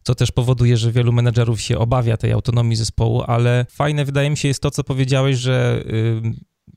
[0.03, 4.37] co też powoduje, że wielu menedżerów się obawia tej autonomii zespołu, ale fajne wydaje mi
[4.37, 5.83] się jest to, co powiedziałeś, że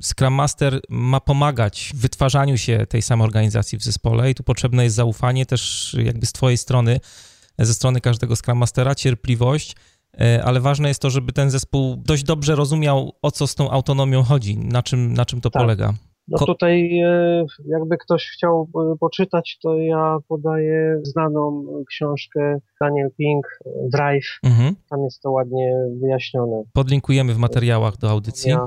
[0.03, 4.85] Scrum Master ma pomagać w wytwarzaniu się tej samej organizacji w zespole i tu potrzebne
[4.85, 7.01] jest zaufanie też jakby z twojej strony,
[7.59, 9.77] ze strony każdego Scrum Mastera, cierpliwość,
[10.45, 14.23] ale ważne jest to, żeby ten zespół dość dobrze rozumiał, o co z tą autonomią
[14.23, 15.63] chodzi, na czym, na czym to tak.
[15.63, 15.93] polega.
[16.29, 23.47] No tutaj e, jakby ktoś chciał e, poczytać, to ja podaję znaną książkę Daniel Pink,
[23.93, 24.39] Drive.
[24.43, 24.75] Mhm.
[24.91, 26.63] Tam jest to ładnie wyjaśnione.
[26.73, 28.51] Podlinkujemy w materiałach do audycji.
[28.51, 28.67] Ja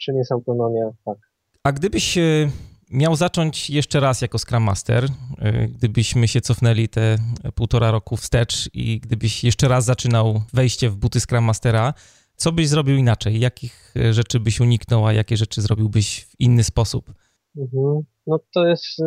[0.00, 1.18] czym jest autonomia, tak.
[1.64, 2.50] A gdybyś e,
[2.90, 5.04] miał zacząć jeszcze raz jako Scrum Master,
[5.38, 7.16] e, gdybyśmy się cofnęli te
[7.54, 11.94] półtora roku wstecz i gdybyś jeszcze raz zaczynał wejście w buty Scrum Mastera,
[12.36, 13.40] co byś zrobił inaczej?
[13.40, 17.14] Jakich e, rzeczy byś uniknął, a jakie rzeczy zrobiłbyś w inny sposób?
[17.56, 18.02] Mhm.
[18.26, 19.04] No to jest y,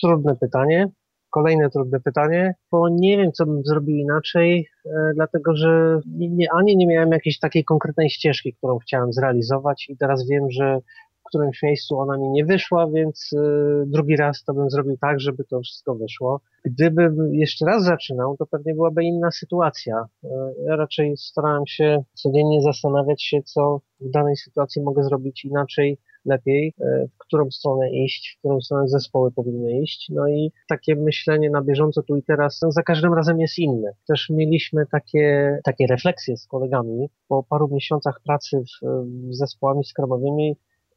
[0.00, 0.90] trudne pytanie
[1.36, 6.76] kolejne trudne pytanie, bo nie wiem, co bym zrobił inaczej, e, dlatego że nie, ani
[6.76, 10.78] nie miałem jakiejś takiej konkretnej ścieżki, którą chciałem zrealizować i teraz wiem, że
[11.26, 13.40] w którymś miejscu ona mi nie wyszła, więc e,
[13.86, 16.40] drugi raz to bym zrobił tak, żeby to wszystko wyszło.
[16.64, 20.06] Gdybym jeszcze raz zaczynał, to pewnie byłaby inna sytuacja.
[20.24, 20.28] E,
[20.66, 26.74] ja raczej starałem się codziennie zastanawiać się, co w danej sytuacji mogę zrobić inaczej, lepiej,
[26.80, 30.08] e, w którą stronę iść, w którą stronę zespoły powinny iść.
[30.14, 33.92] No i takie myślenie na bieżąco tu i teraz no, za każdym razem jest inne.
[34.08, 38.86] Też mieliśmy takie, takie refleksje z kolegami po paru miesiącach pracy w,
[39.30, 40.56] w zespołami skramowymi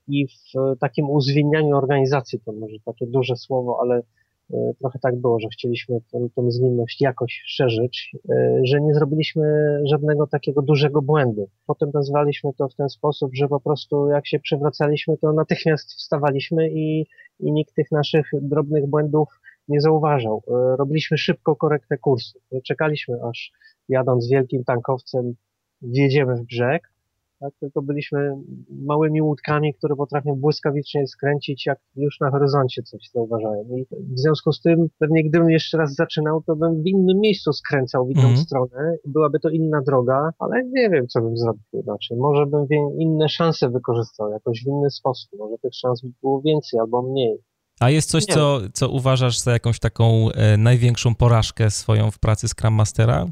[0.10, 4.02] i w takim uzwinianiu organizacji, to może takie duże słowo, ale
[4.54, 9.80] E, trochę tak było, że chcieliśmy tę, tę zwinność jakoś szerzyć, e, że nie zrobiliśmy
[9.86, 11.50] żadnego takiego dużego błędu.
[11.66, 16.70] Potem nazwaliśmy to w ten sposób, że po prostu jak się przewracaliśmy, to natychmiast wstawaliśmy
[16.70, 17.06] i,
[17.40, 19.28] i nikt tych naszych drobnych błędów
[19.68, 20.44] nie zauważał.
[20.48, 22.40] E, robiliśmy szybko korektę kursu.
[22.64, 23.52] Czekaliśmy aż
[23.90, 25.34] jadąc wielkim tankowcem
[25.82, 26.92] wjedziemy w brzeg,
[27.40, 27.54] tak?
[27.60, 28.36] tylko byliśmy
[28.70, 33.64] małymi łódkami, które potrafią błyskawicznie skręcić, jak już na horyzoncie coś zauważają.
[33.78, 37.54] I w związku z tym, pewnie gdybym jeszcze raz zaczynał, to bym w innym miejscu
[37.54, 38.38] skręcał w inną mm.
[38.38, 42.18] stronę, byłaby to inna droga, ale nie wiem, co bym zrobił inaczej.
[42.18, 42.68] Może bym
[43.00, 47.38] inne szanse wykorzystał jakoś w inny sposób, może tych szans by było więcej albo mniej.
[47.80, 52.48] A jest coś, co, co uważasz za jakąś taką e, największą porażkę swoją w pracy
[52.48, 53.26] Scrum Mastera?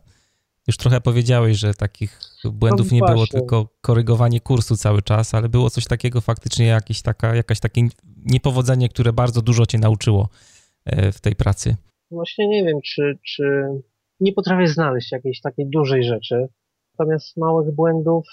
[0.68, 5.50] Już trochę powiedziałeś, że takich błędów no nie było, tylko korygowanie kursu cały czas, ale
[5.50, 7.82] było coś takiego faktycznie, jakieś taka, jakaś takie
[8.26, 10.30] niepowodzenie, które bardzo dużo cię nauczyło
[10.86, 11.76] e, w tej pracy.
[12.12, 13.44] Właśnie nie wiem, czy, czy
[14.20, 16.48] nie potrafię znaleźć jakiejś takiej dużej rzeczy.
[17.00, 18.28] Natomiast małych błędów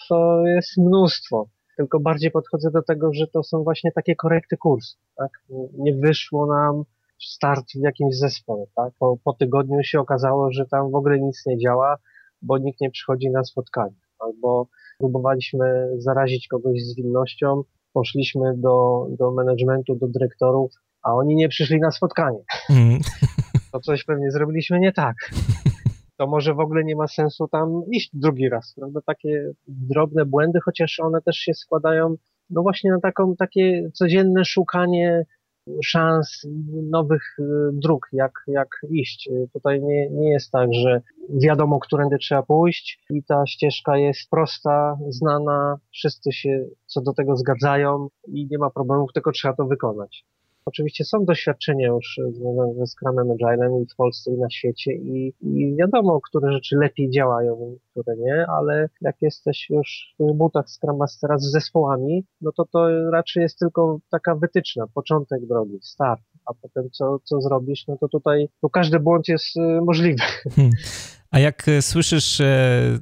[0.45, 1.49] jest mnóstwo.
[1.77, 4.97] Tylko bardziej podchodzę do tego, że to są właśnie takie korekty kursu.
[5.17, 5.31] Tak?
[5.79, 6.85] Nie wyszło nam
[7.21, 8.65] start w jakimś zespole.
[8.77, 8.93] Tak?
[8.99, 11.97] Po, po tygodniu się okazało, że tam w ogóle nic nie działa,
[12.45, 13.97] bo nikt nie przychodzi na spotkanie.
[14.19, 14.69] Albo
[14.99, 20.73] próbowaliśmy zarazić kogoś zwinnością, poszliśmy do, do managementu, do dyrektorów,
[21.03, 22.39] a oni nie przyszli na spotkanie.
[22.71, 23.01] Mm.
[23.73, 25.17] To coś pewnie zrobiliśmy nie tak.
[26.17, 28.75] To może w ogóle nie ma sensu tam iść drugi raz.
[28.77, 29.01] Prawda?
[29.07, 32.17] Takie drobne błędy, chociaż one też się składają
[32.51, 35.25] no właśnie na taką, takie codzienne szukanie
[35.85, 36.47] szans,
[36.91, 37.43] nowych y,
[37.73, 39.29] dróg, jak, jak iść.
[39.53, 44.99] Tutaj nie, nie jest tak, że wiadomo, którędy trzeba pójść i ta ścieżka jest prosta,
[45.09, 50.25] znana, wszyscy się co do tego zgadzają i nie ma problemów, tylko trzeba to wykonać.
[50.67, 55.35] Oczywiście są doświadczenia już związane ze Scrumem Agilem i w Polsce i na świecie i,
[55.41, 60.97] i wiadomo, które rzeczy lepiej działają, które nie, ale jak jesteś już w butach Scrum
[60.97, 66.55] Mastera z zespołami, no to to raczej jest tylko taka wytyczna, początek drogi, start, a
[66.55, 70.23] potem co, co zrobisz, no to tutaj to każdy błąd jest y, możliwy.
[70.57, 70.73] Hmm.
[71.31, 72.99] A jak y, słyszysz e,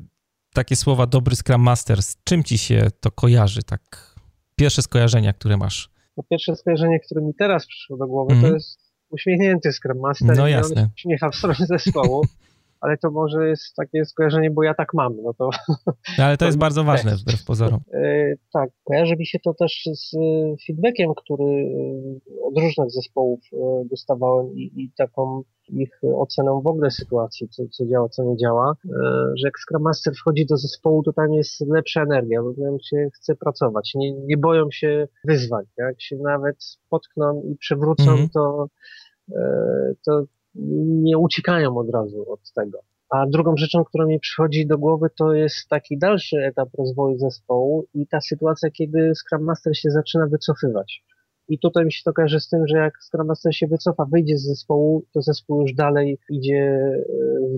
[0.55, 4.15] takie słowa dobry Scrum Master, z czym ci się to kojarzy, tak
[4.57, 5.92] pierwsze skojarzenia, które masz?
[6.17, 8.43] No pierwsze skojarzenie, które mi teraz przyszło do głowy, mm.
[8.43, 8.55] to mhm.
[8.55, 10.37] jest uśmiechnięty Scrum Master.
[10.37, 10.91] No jasne.
[10.97, 12.23] Uśmiecha w stronę zespołu.
[12.83, 15.51] ale to może jest takie skojarzenie, bo ja tak mam, no to...
[16.19, 17.81] No, ale to, jest bardzo ważne, wbrew pozorom.
[17.93, 20.17] Yy, tak, kojarzy mi się to też z
[20.67, 23.41] feedbackiem, który e, od różnych zespołów
[23.91, 28.73] dostawałem i, i taką ich oceną w ogóle sytuacji, co, co działa, co nie działa,
[29.37, 33.09] że jak Scrum Master wchodzi do zespołu, to tam jest lepsza energia, bo tam się
[33.15, 38.31] chce pracować, nie, nie boją się wyzwań, jak się nawet spotkną i przewrócą, mm -hmm.
[38.35, 38.67] to,
[40.07, 40.25] to
[40.55, 42.79] nie uciekają od razu od tego.
[43.11, 47.87] A drugą rzeczą, która mi przychodzi do głowy, to jest taki dalszy etap rozwoju zespołu
[47.95, 51.03] i ta sytuacja, kiedy Scrum Master się zaczyna wycofywać.
[51.49, 54.37] I tutaj mi się to kojarzy z tym, że jak Scrum Master się wycofa, wyjdzie
[54.39, 57.03] z zespołu, to zespół już dalej idzie e,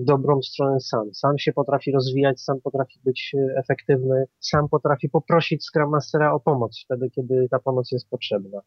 [0.01, 1.13] w dobrą stronę sam.
[1.13, 6.39] Sam się potrafi rozwijać, sam potrafi być e, efektywny, sam potrafi poprosić Scrum Mastera o
[6.39, 8.61] pomoc wtedy, kiedy ta pomoc jest potrzebna.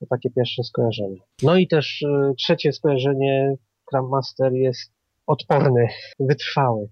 [0.00, 1.16] To takie pierwsze skojarzenie.
[1.42, 4.92] No i też e, trzecie skojarzenie, Scrum Master jest
[5.26, 5.88] odporny,
[6.20, 6.88] wytrwały.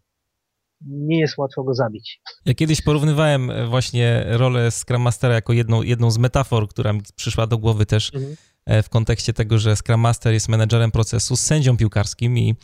[0.86, 2.20] Nie jest łatwo go zabić.
[2.46, 7.46] Ja kiedyś porównywałem właśnie rolę Scrum Mastera jako jedną, jedną z metafor, która mi przyszła
[7.46, 8.36] do głowy też mhm.
[8.66, 12.54] E, w kontekście tego, że Scrum Master jest menedżerem procesu z sędzią piłkarskim i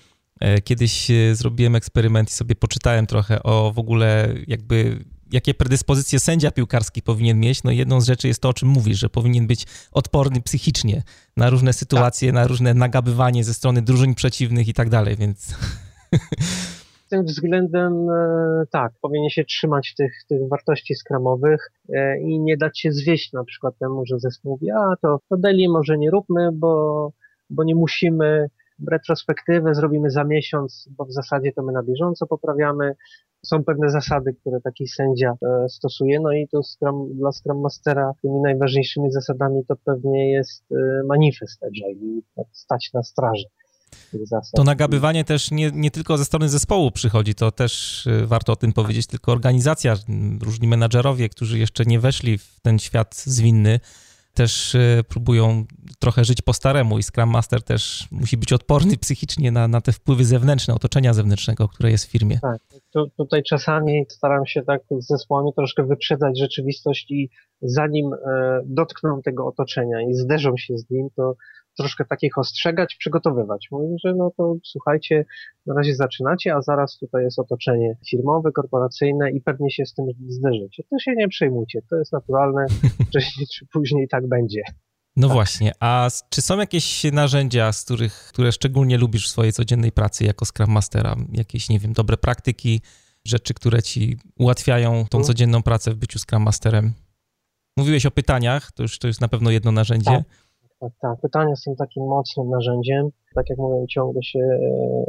[0.40, 6.18] e, kiedyś e, zrobiłem eksperyment i sobie poczytałem trochę o w ogóle jakby jakie predyspozycje
[6.18, 9.46] sędzia piłkarski powinien mieć, no jedną z rzeczy jest to, o czym mówisz, że powinien
[9.46, 11.02] być odporny psychicznie
[11.36, 12.34] na różne sytuacje, tak.
[12.34, 15.54] na różne nagabywanie ze strony drużyn przeciwnych i tak dalej, więc...
[17.10, 22.80] tym względem e, tak, powinien się trzymać tych, tych wartości skramowych e, i nie dać
[22.80, 26.48] się zwieść na przykład temu, że zespół mówi, a to, to daily może nie róbmy,
[26.52, 27.12] bo,
[27.50, 28.46] bo nie musimy,
[28.90, 32.94] retrospektywę zrobimy za miesiąc, bo w zasadzie to my na bieżąco poprawiamy.
[33.46, 38.12] Są pewne zasady, które taki sędzia e, stosuje, no i to Scrum, dla Scrum Mastera
[38.22, 43.44] tymi najważniejszymi zasadami to pewnie jest e, manifest Agile i tak stać na straży.
[44.54, 48.56] To nagabywanie też nie, nie tylko ze strony zespołu przychodzi, to też e, warto o
[48.56, 49.96] tym powiedzieć, tylko organizacja,
[50.42, 53.80] różni menadżerowie, którzy jeszcze nie weszli w ten świat zwinny,
[54.34, 55.64] też e, próbują
[55.98, 59.92] trochę żyć po staremu i Scrum Master też musi być odporny psychicznie na, na te
[59.92, 62.38] wpływy zewnętrzne, otoczenia zewnętrznego, które jest w firmie.
[62.42, 62.60] Tak,
[62.92, 67.30] tu, tutaj czasami staram się tak z zespołami troszkę wyprzedzać rzeczywistość i
[67.62, 71.34] zanim e, dotkną tego otoczenia i zderzą się z nim, to
[71.76, 73.68] troszkę takich ostrzegać, przygotowywać.
[73.70, 75.24] Mówię, że no to słuchajcie,
[75.66, 80.06] na razie zaczynacie, a zaraz tutaj jest otoczenie firmowe, korporacyjne i pewnie się z tym
[80.28, 80.82] zderzycie.
[80.90, 82.66] To się nie przejmujcie, to jest naturalne,
[83.08, 84.62] wcześniej czy później tak będzie.
[85.16, 85.34] No tak.
[85.34, 90.24] właśnie, a czy są jakieś narzędzia, z których, które szczególnie lubisz w swojej codziennej pracy
[90.24, 91.16] jako Scrum Mastera?
[91.32, 92.80] Jakieś, nie wiem, dobre praktyki,
[93.24, 95.24] rzeczy, które ci ułatwiają tą mhm.
[95.24, 96.92] codzienną pracę w byciu Scrum Masterem?
[97.76, 100.10] Mówiłeś o pytaniach, to już to jest na pewno jedno narzędzie.
[100.10, 100.49] Tak.
[100.80, 101.20] Tak, tak.
[101.20, 103.08] Pytania są takim mocnym narzędziem.
[103.34, 105.04] Tak jak mówię, ciągle się e,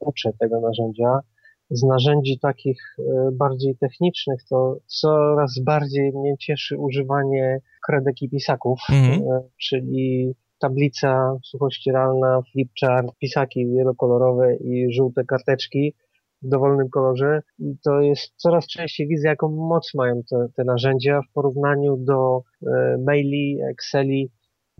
[0.00, 1.20] uczę tego narzędzia.
[1.70, 8.80] Z narzędzi takich e, bardziej technicznych to coraz bardziej mnie cieszy używanie kredek i pisaków,
[8.90, 9.40] mm -hmm.
[9.60, 15.94] czyli tablica suchościeralna, flipchart, pisaki wielokolorowe i żółte karteczki
[16.42, 21.20] w dowolnym kolorze i to jest coraz częściej widzę, jaką moc mają te, te narzędzia
[21.30, 24.30] w porównaniu do e, maili, Exceli,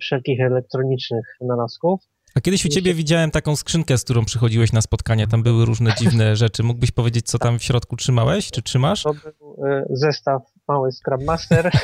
[0.03, 2.00] wszelkich elektronicznych wynalazków.
[2.34, 5.26] A kiedyś u ciebie widziałem taką skrzynkę, z którą przychodziłeś na spotkania.
[5.26, 6.62] Tam były różne dziwne rzeczy.
[6.62, 9.03] Mógłbyś powiedzieć, co tam w środku trzymałeś, czy trzymasz?
[9.03, 11.70] To był e, zestaw mały Scrum Master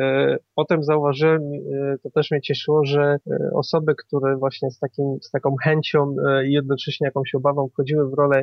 [0.00, 5.18] E, potem zauważyłem, e, to też mnie cieszyło, że e, osoby, które właśnie z, takim,
[5.22, 6.14] z taką chęcią
[6.46, 8.42] i jednocześnie jakąś obawą wchodziły w rolę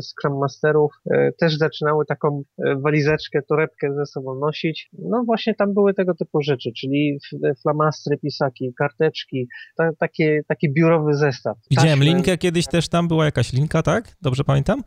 [0.00, 0.92] Scrum Masterów,
[1.40, 2.42] też zaczynały taką
[2.76, 4.90] walizeczkę, torebkę ze sobą nosić.
[4.98, 7.18] No właśnie tam były tego typu rzeczy, czyli
[7.62, 11.58] flamastry, pisaki, karteczki, ta, takie, taki biurowy zestaw.
[11.70, 12.04] Widziałem Taśmy.
[12.04, 14.04] linkę kiedyś też tam, była jakaś linka, tak?
[14.22, 14.82] Dobrze pamiętam?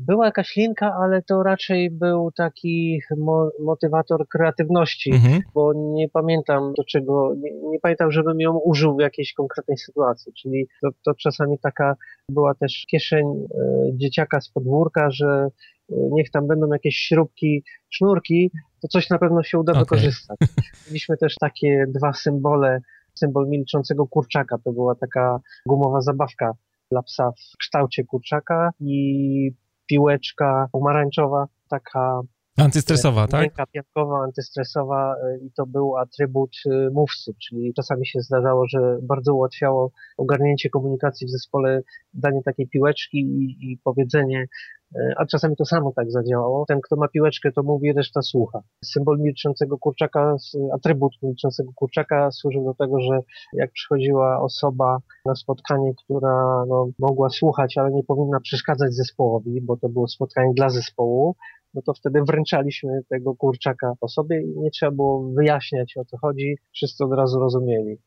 [0.00, 5.40] Była jakaś linka, ale to raczej był taki mo motywator kreatywności mhm.
[5.60, 10.32] Bo nie pamiętam do czego, nie, nie, pamiętam, żebym ją użył w jakiejś konkretnej sytuacji,
[10.32, 11.96] czyli to, to czasami taka
[12.30, 15.48] była też kieszeń e, dzieciaka z podwórka, że e,
[15.88, 18.50] niech tam będą jakieś śrubki, sznurki,
[18.82, 19.82] to coś na pewno się uda okay.
[19.82, 20.38] wykorzystać.
[20.86, 22.80] Mieliśmy też takie dwa symbole,
[23.14, 26.52] symbol milczącego kurczaka, to była taka gumowa zabawka
[26.90, 29.50] dla psa w kształcie kurczaka i
[29.86, 32.20] piłeczka pomarańczowa, taka
[32.60, 33.40] Antystresowa, tak?
[33.40, 38.98] Ręka piankowa, antystresowa e, i to był atrybut e, mówcy, czyli czasami się zdarzało, że
[39.02, 41.82] bardzo ułatwiało ogarnięcie komunikacji w zespole,
[42.14, 44.46] danie takiej piłeczki i, i powiedzenie,
[44.94, 46.64] e, a czasami to samo tak zadziałało.
[46.68, 48.60] Ten, kto ma piłeczkę, to mówi, reszta słucha.
[48.84, 50.36] Symbol milczącego kurczaka,
[50.74, 53.20] atrybut milczącego kurczaka służył do tego, że
[53.52, 59.76] jak przychodziła osoba na spotkanie, która no, mogła słuchać, ale nie powinna przeszkadzać zespołowi, bo
[59.76, 61.36] to było spotkanie dla zespołu,
[61.74, 66.56] no to wtedy wręczaliśmy tego kurczaka osobie i nie trzeba było wyjaśniać o co chodzi,
[66.72, 67.98] wszyscy od razu rozumieli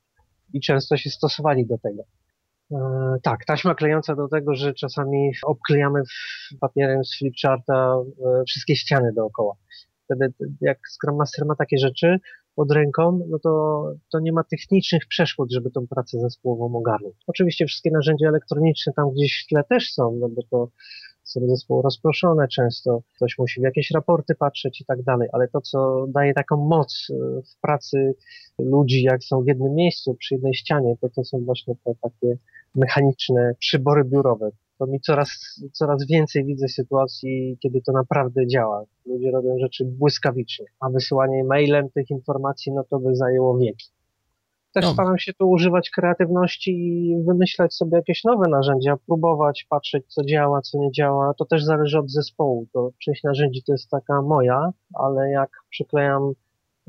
[0.54, 2.04] i często się stosowali do tego.
[2.72, 6.02] E, tak, taśma klejąca do tego, że czasami obklejamy
[6.60, 9.56] papierem z flipcharta e, wszystkie ściany dookoła.
[10.04, 12.20] Wtedy jak Scrum Master ma takie rzeczy
[12.56, 17.16] pod ręką, no to, to nie ma technicznych przeszkód, żeby tą pracę zespołową ogarnąć.
[17.28, 20.72] Oczywiście wszystkie narzędzia elektroniczne tam gdzieś w tle też są, no bo to
[21.24, 25.62] są zespoły rozproszone często, ktoś musi w jakieś raporty patrzeć i tak dalej, ale to,
[25.62, 28.16] co daje taką moc e, w pracy
[28.60, 32.38] ludzi, jak są w jednym miejscu, przy jednej ścianie, to to są właśnie te takie
[32.76, 34.50] mechaniczne przybory biurowe.
[34.80, 35.30] To mi coraz,
[35.72, 38.86] coraz więcej widzę sytuacji, kiedy to naprawdę działa.
[39.06, 43.93] Ludzie robią rzeczy błyskawicznie, a wysyłanie mailem tych informacji, no to by zajęło wieki.
[44.74, 44.94] Też no.
[44.94, 50.62] staram się tu używać kreatywności i wymyślać sobie jakieś nowe narzędzia, próbować, patrzeć, co działa,
[50.62, 51.34] co nie działa.
[51.34, 52.68] To też zależy od zespołu.
[52.74, 56.34] To część narzędzi to jest taka moja, ale jak przyklejam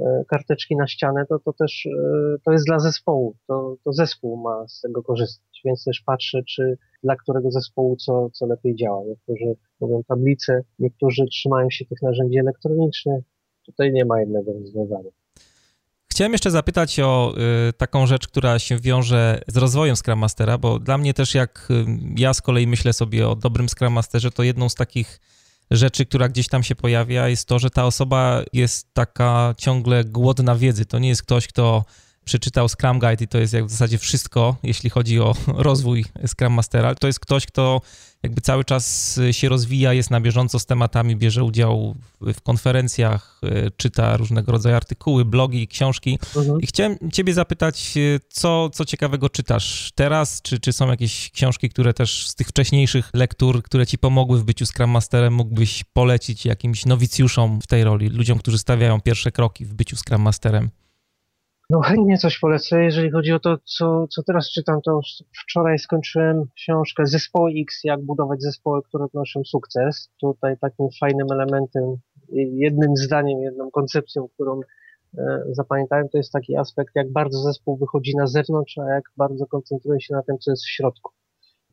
[0.01, 3.35] e, karteczki na ścianę, to to też e, to jest dla zespołu.
[3.47, 8.31] To, to zespół ma z tego korzystać, więc też patrzę, czy dla którego zespołu co,
[8.31, 9.05] co lepiej działa.
[9.05, 13.25] Niektórzy robią tablice, niektórzy trzymają się tych narzędzi elektronicznych.
[13.67, 15.11] Tutaj nie ma jednego rozwiązania.
[16.15, 17.35] Chciałem jeszcze zapytać o
[17.69, 21.69] y, taką rzecz, która się wiąże z rozwojem Scrum Mastera, bo dla mnie też jak
[21.71, 21.87] y,
[22.17, 25.21] ja z kolei myślę sobie o dobrym Scrum Masterze, to jedną z takich
[25.71, 30.57] rzeczy, która gdzieś tam się pojawia, jest to, że ta osoba jest taka ciągle głodna
[30.57, 30.87] wiedzy.
[30.87, 31.85] To nie jest ktoś, kto
[32.25, 35.35] przeczytał Scrum Guide i to jest jak w zasadzie wszystko, jeśli chodzi o
[35.69, 36.95] rozwój Scrum Mastera.
[36.95, 37.81] To jest ktoś, kto
[38.25, 43.71] jakby cały czas się rozwija, jest na bieżąco z tematami, bierze udział w konferencjach, e,
[43.71, 46.19] czyta różnego rodzaju artykuły, blogi, książki.
[46.37, 46.61] Mhm.
[46.61, 50.43] I chciałem ciebie zapytać, e, co, co ciekawego czytasz teraz?
[50.43, 54.45] Czy, czy są jakieś książki, które też z tych wcześniejszych lektur, które ci pomogły w
[54.45, 59.65] byciu Scrum Masterem, mógłbyś polecić jakimś nowicjuszom w tej roli, ludziom, którzy stawiają pierwsze kroki
[59.65, 60.71] w byciu Scrum Masterem?
[61.71, 62.85] No chętnie coś polecę.
[62.85, 65.01] Jeżeli chodzi o to, co, co teraz czytam, to
[65.43, 70.11] wczoraj skończyłem książkę Zespoły X, jak budować zespoły, które odnoszą sukces.
[70.21, 71.97] Tutaj takim fajnym elementem,
[72.53, 74.61] jednym zdaniem, jedną koncepcją, którą
[75.19, 79.47] e, zapamiętałem, to jest taki aspekt, jak bardzo zespół wychodzi na zewnątrz, a jak bardzo
[79.47, 81.13] koncentruje się na tym, co jest w środku.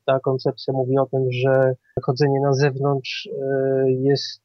[0.06, 4.42] Ta koncepcja mówi o tym, że chodzenie na zewnątrz e, jest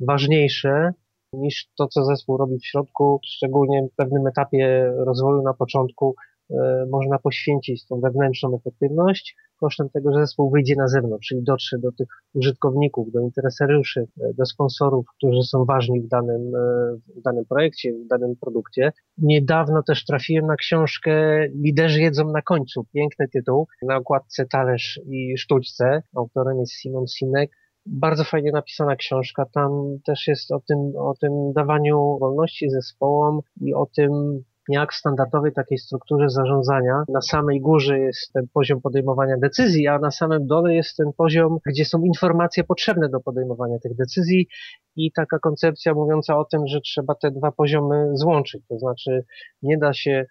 [0.00, 0.92] ważniejsze
[1.32, 6.14] niż to, co zespół robi w środku, szczególnie w pewnym etapie rozwoju na początku
[6.50, 11.78] e, można poświęcić tą wewnętrzną efektywność kosztem tego, że zespół wyjdzie na zewnątrz, czyli dotrze
[11.78, 17.22] do tych użytkowników, do interesariuszy, e, do sponsorów, którzy są ważni w danym, e, w
[17.22, 18.92] danym projekcie, w danym produkcie.
[19.18, 21.12] Niedawno też trafiłem na książkę
[21.48, 22.84] Liderzy jedzą na końcu.
[22.94, 23.66] Piękny tytuł.
[23.82, 26.02] Na okładce talerz i sztućce.
[26.16, 27.50] Autorem jest Simon Sinek
[27.90, 29.46] bardzo fajnie napisana książka.
[29.54, 34.10] Tam też jest o tym, o tym dawaniu wolności zespołom i o tym,
[34.68, 39.98] jak w standardowej takiej strukturze zarządzania na samej górze jest ten poziom podejmowania decyzji, a
[39.98, 44.48] na samym dole jest ten poziom, gdzie są informacje potrzebne do podejmowania tych decyzji
[44.96, 48.62] i taka koncepcja mówiąca o tym, że trzeba te dwa poziomy złączyć.
[48.68, 49.24] To znaczy
[49.62, 50.26] nie da się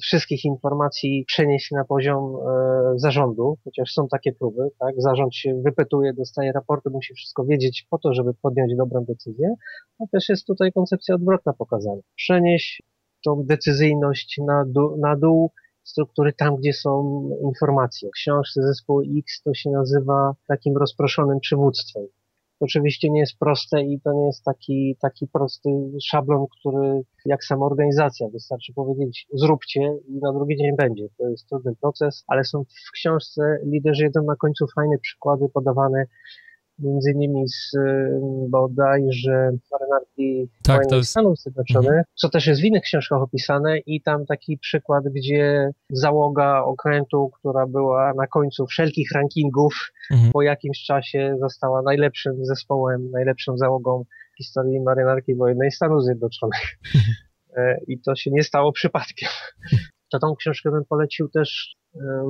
[0.00, 4.94] wszystkich informacji przenieść na poziom e, zarządu, chociaż są takie próby, tak?
[4.98, 9.54] Zarząd się wypytuje, dostaje raporty, musi wszystko wiedzieć po to, żeby podjąć dobrą decyzję,
[10.00, 12.00] a też jest tutaj koncepcja odwrotna pokazana.
[12.16, 12.82] Przenieść
[13.24, 15.50] tą decyzyjność na, dół, na dół
[15.84, 18.08] struktury tam, gdzie są informacje.
[18.08, 22.06] W książce zespołu X to się nazywa takim rozproszonym przywództwem
[22.64, 25.70] oczywiście nie jest proste i to nie jest taki, taki prosty
[26.04, 31.08] szablon, który jak sama organizacja, wystarczy powiedzieć zróbcie i na drugi dzień będzie.
[31.18, 36.06] To jest trudny proces, ale są w książce liderzy jeden na końcu fajne przykłady podawane
[36.78, 37.76] między innymi z
[38.48, 41.10] bodajże marynarki tak, jest...
[41.10, 42.04] Stanów Zjednoczonych, mhm.
[42.14, 47.66] co też jest w innych książkach opisane i tam taki przykład, gdzie załoga okrętu, która
[47.66, 50.32] była na końcu wszelkich rankingów, mhm.
[50.32, 54.04] po jakimś czasie została najlepszym zespołem, najlepszą załogą
[54.34, 56.78] w historii marynarki wojennej Stanów Zjednoczonych.
[56.94, 57.14] Mhm.
[57.56, 59.28] E, I to się nie stało przypadkiem.
[60.10, 61.76] To tą książkę bym polecił też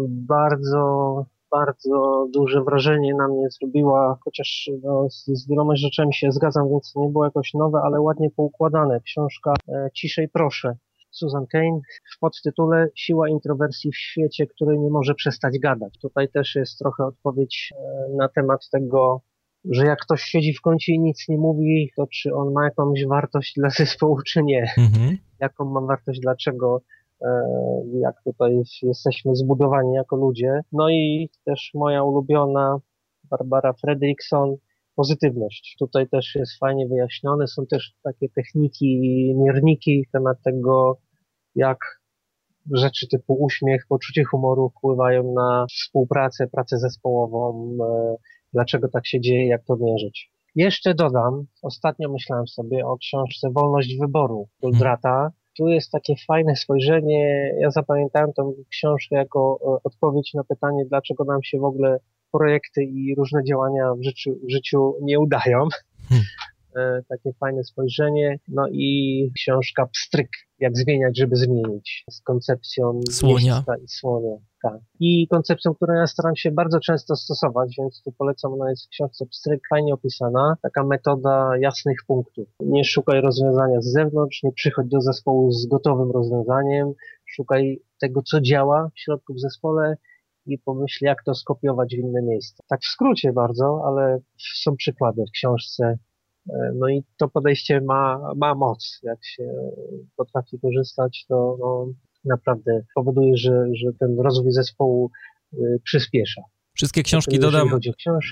[0.08, 1.24] bardzo
[1.54, 6.92] bardzo duże wrażenie na mnie zrobiła, chociaż no, z, z wieloma rzeczami się zgadzam, więc
[6.96, 9.00] nie było jakoś nowe, ale ładnie poukładane.
[9.00, 10.76] Książka e, Ciszej proszę.
[11.10, 11.80] Susan Kane
[12.16, 15.98] w podtytule Siła introwersji w świecie, który nie może przestać gadać.
[16.02, 19.20] Tutaj też jest trochę odpowiedź e, na temat tego,
[19.70, 23.06] że jak ktoś siedzi w kącie i nic nie mówi, to czy on ma jakąś
[23.06, 24.66] wartość dla zespołu, czy nie.
[24.78, 25.16] Mhm.
[25.40, 26.80] Jaką ma wartość, dlaczego
[28.00, 30.60] jak tutaj jesteśmy zbudowani jako ludzie.
[30.72, 32.78] No i też moja ulubiona
[33.30, 34.56] Barbara Fredrickson,
[34.96, 35.76] pozytywność.
[35.78, 37.46] Tutaj też jest fajnie wyjaśnione.
[37.46, 39.00] Są też takie techniki,
[39.36, 40.98] mierniki, temat tego,
[41.54, 41.78] jak
[42.72, 48.16] rzeczy typu uśmiech, poczucie humoru wpływają na współpracę, pracę zespołową, e,
[48.52, 50.30] dlaczego tak się dzieje, jak to mierzyć.
[50.54, 57.54] Jeszcze dodam, ostatnio myślałem sobie o książce Wolność Wyboru Goldrata, tu jest takie fajne spojrzenie.
[57.60, 61.98] Ja zapamiętałem tę książkę jako e, odpowiedź na pytanie, dlaczego nam się w ogóle
[62.32, 65.68] projekty i różne działania w życiu, w życiu nie udają.
[66.08, 66.26] Hmm.
[66.76, 68.38] E, takie fajne spojrzenie.
[68.48, 74.36] No i książka Pstryk, jak zmieniać, żeby zmienić, z koncepcją słonia i słonia.
[74.62, 74.78] Tak.
[75.00, 78.88] I koncepcją, którą ja staram się bardzo często stosować, więc tu polecam, ona jest w
[78.88, 80.56] książce Pstryk, fajnie opisana.
[80.62, 82.48] Taka metoda jasnych punktów.
[82.60, 86.92] Nie szukaj rozwiązania z zewnątrz, nie przychodź do zespołu z gotowym rozwiązaniem,
[87.26, 89.96] szukaj tego, co działa w środku w zespole
[90.46, 92.62] i pomyśl, jak to skopiować w inne miejsce.
[92.68, 94.18] Tak w skrócie bardzo, ale
[94.54, 95.98] są przykłady w książce
[96.74, 99.00] no i to podejście ma, ma moc.
[99.02, 99.44] Jak się
[100.16, 101.86] potrafi korzystać, to no,
[102.24, 105.10] naprawdę powoduje, że, że ten rozwój zespołu
[105.52, 106.42] y, przyspiesza.
[106.74, 107.70] Wszystkie książki dodam,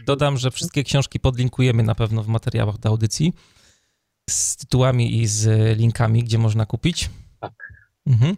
[0.07, 3.33] dodam, że wszystkie książki podlinkujemy na pewno w materiałach do audycji
[4.31, 7.11] z tytułami i z linkami, gdzie można kupić.
[7.41, 7.73] Tak.
[8.07, 8.37] Mhm.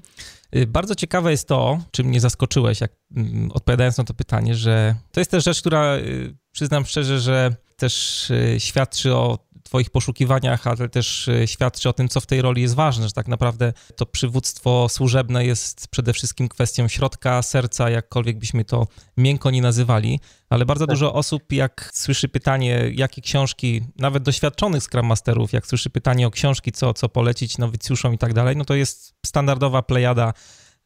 [0.56, 4.94] Y, bardzo ciekawe jest to, czym mnie zaskoczyłeś, jak mm, odpowiadając na to pytanie, że
[5.12, 10.88] to jest też rzecz, która y, przyznam szczerze, że też świadczy o Twoich poszukiwaniach, ale
[10.88, 14.06] też e, świadczy o tym, co w tej roli jest ważne, że tak naprawdę to
[14.06, 18.86] przywództwo służebne jest przede wszystkim kwestią środka, serca, jakkolwiek byśmy to
[19.16, 20.94] miękko nie nazywali, ale bardzo tak.
[20.94, 26.30] dużo osób, jak słyszy pytanie, jakie książki, nawet doświadczonych Scrum Masterów, jak słyszy pytanie o
[26.30, 30.32] książki, co, co polecić nowicjuszom i tak dalej, no to jest standardowa plejada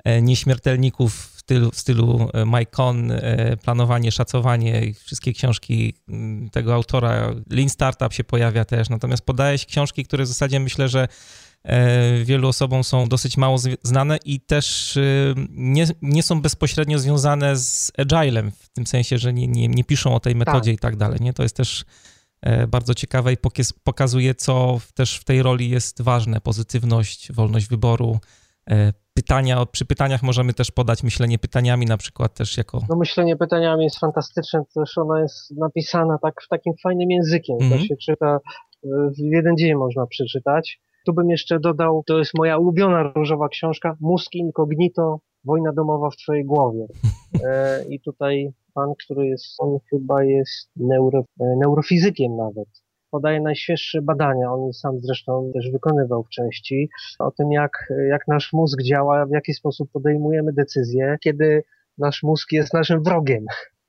[0.04, 6.50] e, nieśmiertelników stylu, w stylu e, Mike Con, e, planowanie, szacowanie i wszystkie książki mm,
[6.50, 7.34] tego autora.
[7.50, 11.08] Lean Startup się pojawia też, natomiast podaje się książki, które w zasadzie myślę, że
[11.62, 14.98] e, wielu osobom są dosyć mało znane i też
[15.50, 20.14] nie, nie są bezpośrednio związane z agilem, w tym sensie, że nie, nie, nie piszą
[20.14, 20.74] o tej metodzie tak.
[20.74, 21.18] i tak dalej.
[21.20, 21.32] Nie?
[21.32, 21.84] To jest też
[22.68, 23.36] bardzo ciekawe i
[23.84, 26.40] pokazuje, co też w tej roli jest ważne.
[26.40, 28.20] Pozytywność, wolność wyboru,
[29.18, 32.80] pytania, przy pytaniach możemy też podać myślenie pytaniami na przykład też jako...
[32.88, 37.66] No myślenie pytaniami jest fantastyczne, też ona jest napisana tak w takim fajnym językiem, mm
[37.66, 37.70] -hmm.
[37.70, 37.88] to mhm.
[37.88, 38.38] się czyta,
[38.84, 40.80] w jeden dzień można przeczytać.
[41.06, 46.16] Tu bym jeszcze dodał, to jest moja ulubiona różowa książka, Mózg Incognito, Wojna domowa w
[46.16, 46.86] twojej głowie.
[47.44, 52.68] E, I tutaj pan, który jest, on chyba jest neuro, e, neurofizykiem nawet
[53.10, 56.88] podaje najświeższe badania, on sam zresztą też wykonywał w części,
[57.18, 61.62] o tym jak, jak nasz mózg działa, w jaki sposób podejmujemy decyzje, kiedy
[61.98, 63.44] nasz mózg jest naszym wrogiem.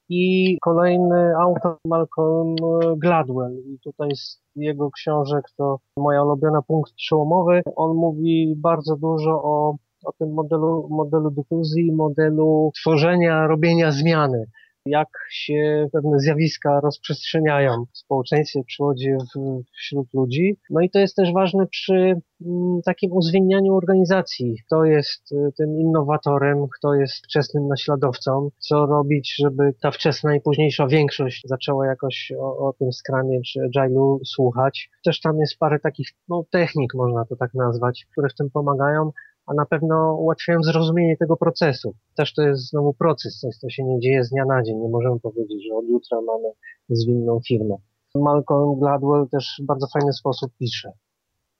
[0.09, 2.55] I kolejny autor, Malcolm
[2.97, 7.61] Gladwell, i tutaj z jego książek to moja ulubiona punkt przełomowy.
[7.76, 14.45] On mówi bardzo dużo o o tym modelu, modelu dyfuzji, modelu tworzenia, robienia zmiany
[14.86, 20.58] jak się pewne zjawiska rozprzestrzeniają w społeczeństwie, przychodzi w, wśród ludzi.
[20.70, 24.56] No i to jest też ważne przy mm, takim uzwiednianiu organizacji.
[24.66, 30.42] Kto jest y, tym innowatorem, kto jest wczesnym naśladowcą, co robić, żeby ta wczesna i
[30.42, 34.90] późniejsza większość zaczęła jakoś o, o tym skramie czy agile'u słuchać.
[35.06, 39.12] Też tam jest parę takich no, technik, można to tak nazwać, które w tym pomagają
[39.50, 41.95] a na pewno ułatwiają zrozumienie tego procesu.
[42.16, 44.78] Też to jest znowu proces, coś, co się nie dzieje z dnia na dzień.
[44.78, 46.50] Nie możemy powiedzieć, że od jutra mamy
[46.89, 47.76] zwinną firmę.
[48.16, 50.91] Malcolm Gladwell też w bardzo fajny sposób pisze.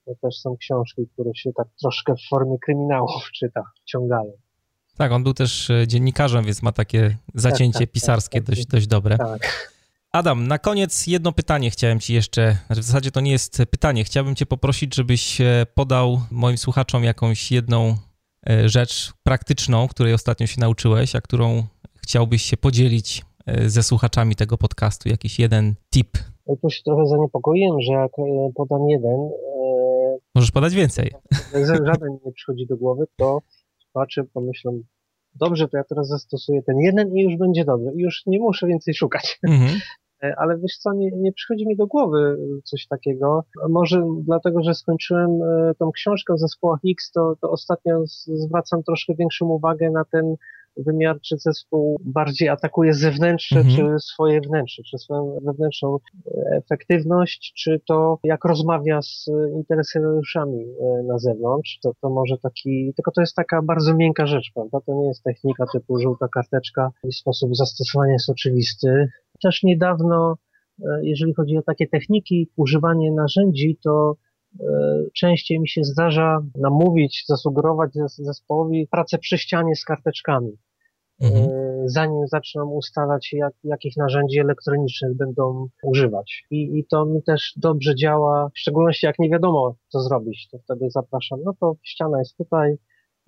[0.06, 4.32] To też są książki, które się tak troszkę w formie kryminałów czyta, wciągają.
[4.98, 8.66] Tak, on był też e, dziennikarzem, więc ma takie zacięcie tak, tak, pisarskie tak, dość,
[8.66, 9.18] dość dobre.
[9.18, 9.74] Tak.
[10.14, 14.04] Adam, na koniec jedno pytanie chciałem Ci jeszcze, znaczy w zasadzie to nie jest pytanie,
[14.04, 17.96] chciałbym Cię poprosić, żebyś e, podał moim słuchaczom jakąś jedną
[18.50, 21.64] e, rzecz praktyczną, której ostatnio się nauczyłeś, a którą
[21.96, 26.18] chciałbyś się podzielić e, ze słuchaczami tego podcastu, jakiś jeden tip.
[26.48, 28.12] Ja tu się trochę zaniepokoiłem, że jak
[28.56, 29.30] podam jeden...
[30.36, 31.12] Możesz podać więcej.
[31.54, 33.40] Jak żaden nie przychodzi do głowy, to
[33.94, 34.72] patrzę, pomyślę,
[35.36, 37.92] dobrze, to ja teraz zastosuję ten jeden i już będzie dobrze.
[37.96, 39.40] I już nie muszę więcej szukać.
[39.44, 39.80] Mhm.
[40.24, 43.44] E, ale wiesz co, nie, nie przychodzi mi do głowy coś takiego.
[43.70, 49.14] Może dlatego, że skończyłem e, tą książkę o zespołach X, to, to ostatnio zwracam troszkę
[49.16, 50.36] większą uwagę na ten
[50.86, 53.76] wymiar, czy zespół bardziej atakuje zewnętrzne, mhm.
[53.76, 55.98] czy swoje wnętrze, czy swoją wewnętrzną
[56.52, 59.26] efektywność, czy to jak rozmawia z
[59.56, 64.52] interesariuszami e, na zewnątrz, to, to może taki, tylko to jest taka bardzo miękka rzecz,
[64.54, 64.80] prawda?
[64.86, 69.08] To nie jest technika typu żółta karteczka i sposób zastosowania jest oczywisty.
[69.44, 70.38] Też niedawno,
[70.80, 74.16] e, jeżeli chodzi o takie techniki, używanie narzędzi, to
[74.60, 74.66] e,
[75.16, 80.58] częściej mi się zdarza namówić, zasugerować zespołowi pracę przy ścianie z karteczkami.
[81.22, 81.50] Mhm.
[81.50, 86.46] E, zanim zaczną ustalać, jak, jakich narzędzi elektronicznych będą używać.
[86.52, 90.58] I, I to mi też dobrze działa, w szczególności jak nie wiadomo, co zrobić, to
[90.60, 92.76] wtedy zapraszam, no to ściana jest tutaj,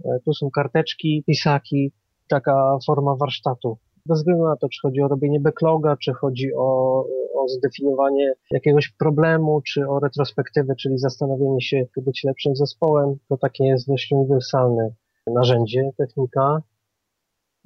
[0.06, 1.92] e, tu są karteczki, pisaki,
[2.28, 3.78] taka forma warsztatu.
[4.06, 7.00] Bez względu na to, czy chodzi o robienie backloga, czy chodzi o,
[7.36, 13.38] o zdefiniowanie jakiegoś problemu, czy o retrospektywę, czyli zastanowienie się, jak być lepszym zespołem, to
[13.38, 14.90] takie jest dość uniwersalne
[15.28, 16.62] narzędzie, technika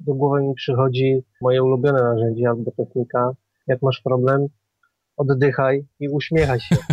[0.00, 3.30] do głowy mi przychodzi moje ulubione narzędzie albo technika.
[3.66, 4.46] Jak masz problem,
[5.16, 6.76] oddychaj i uśmiechaj się.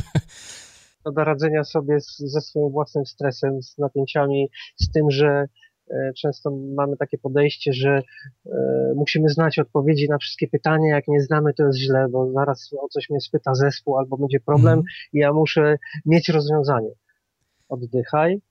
[1.04, 5.48] To do radzenia sobie z, ze swoim własnym stresem, z napięciami, z tym, że
[5.92, 8.02] e, często mamy takie podejście, że
[8.46, 8.52] e,
[8.96, 10.96] musimy znać odpowiedzi na wszystkie pytania.
[10.96, 14.40] Jak nie znamy, to jest źle, bo zaraz o coś mnie spyta zespół albo będzie
[14.40, 14.84] problem mm.
[15.14, 16.92] i ja muszę mieć rozwiązanie.
[17.70, 18.42] Oddychaj,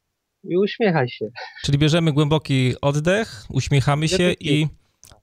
[0.45, 1.26] i uśmiechaj się.
[1.64, 4.66] Czyli bierzemy głęboki oddech, uśmiechamy się i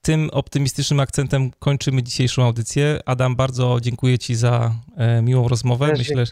[0.01, 2.99] tym optymistycznym akcentem kończymy dzisiejszą audycję.
[3.05, 5.88] Adam, bardzo dziękuję Ci za e, miłą rozmowę.
[5.88, 6.24] Też Myślę,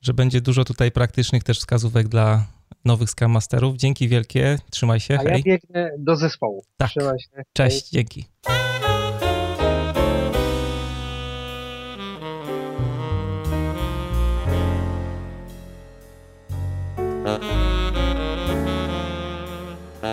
[0.00, 2.46] że będzie dużo tutaj praktycznych też wskazówek dla
[2.84, 3.76] nowych Scrum Masterów.
[3.76, 5.14] Dzięki wielkie, trzymaj się.
[5.14, 5.32] A hej.
[5.32, 6.64] ja biegnę do zespołu.
[6.76, 6.90] Tak.
[6.90, 7.42] Trzymaj się.
[7.52, 7.90] Cześć, hej.
[7.92, 8.24] dzięki.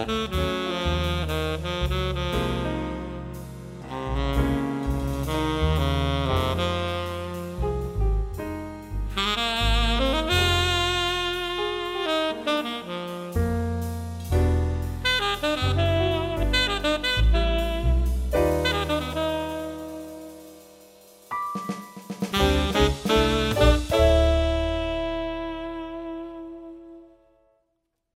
[0.06, 0.43] Yeah.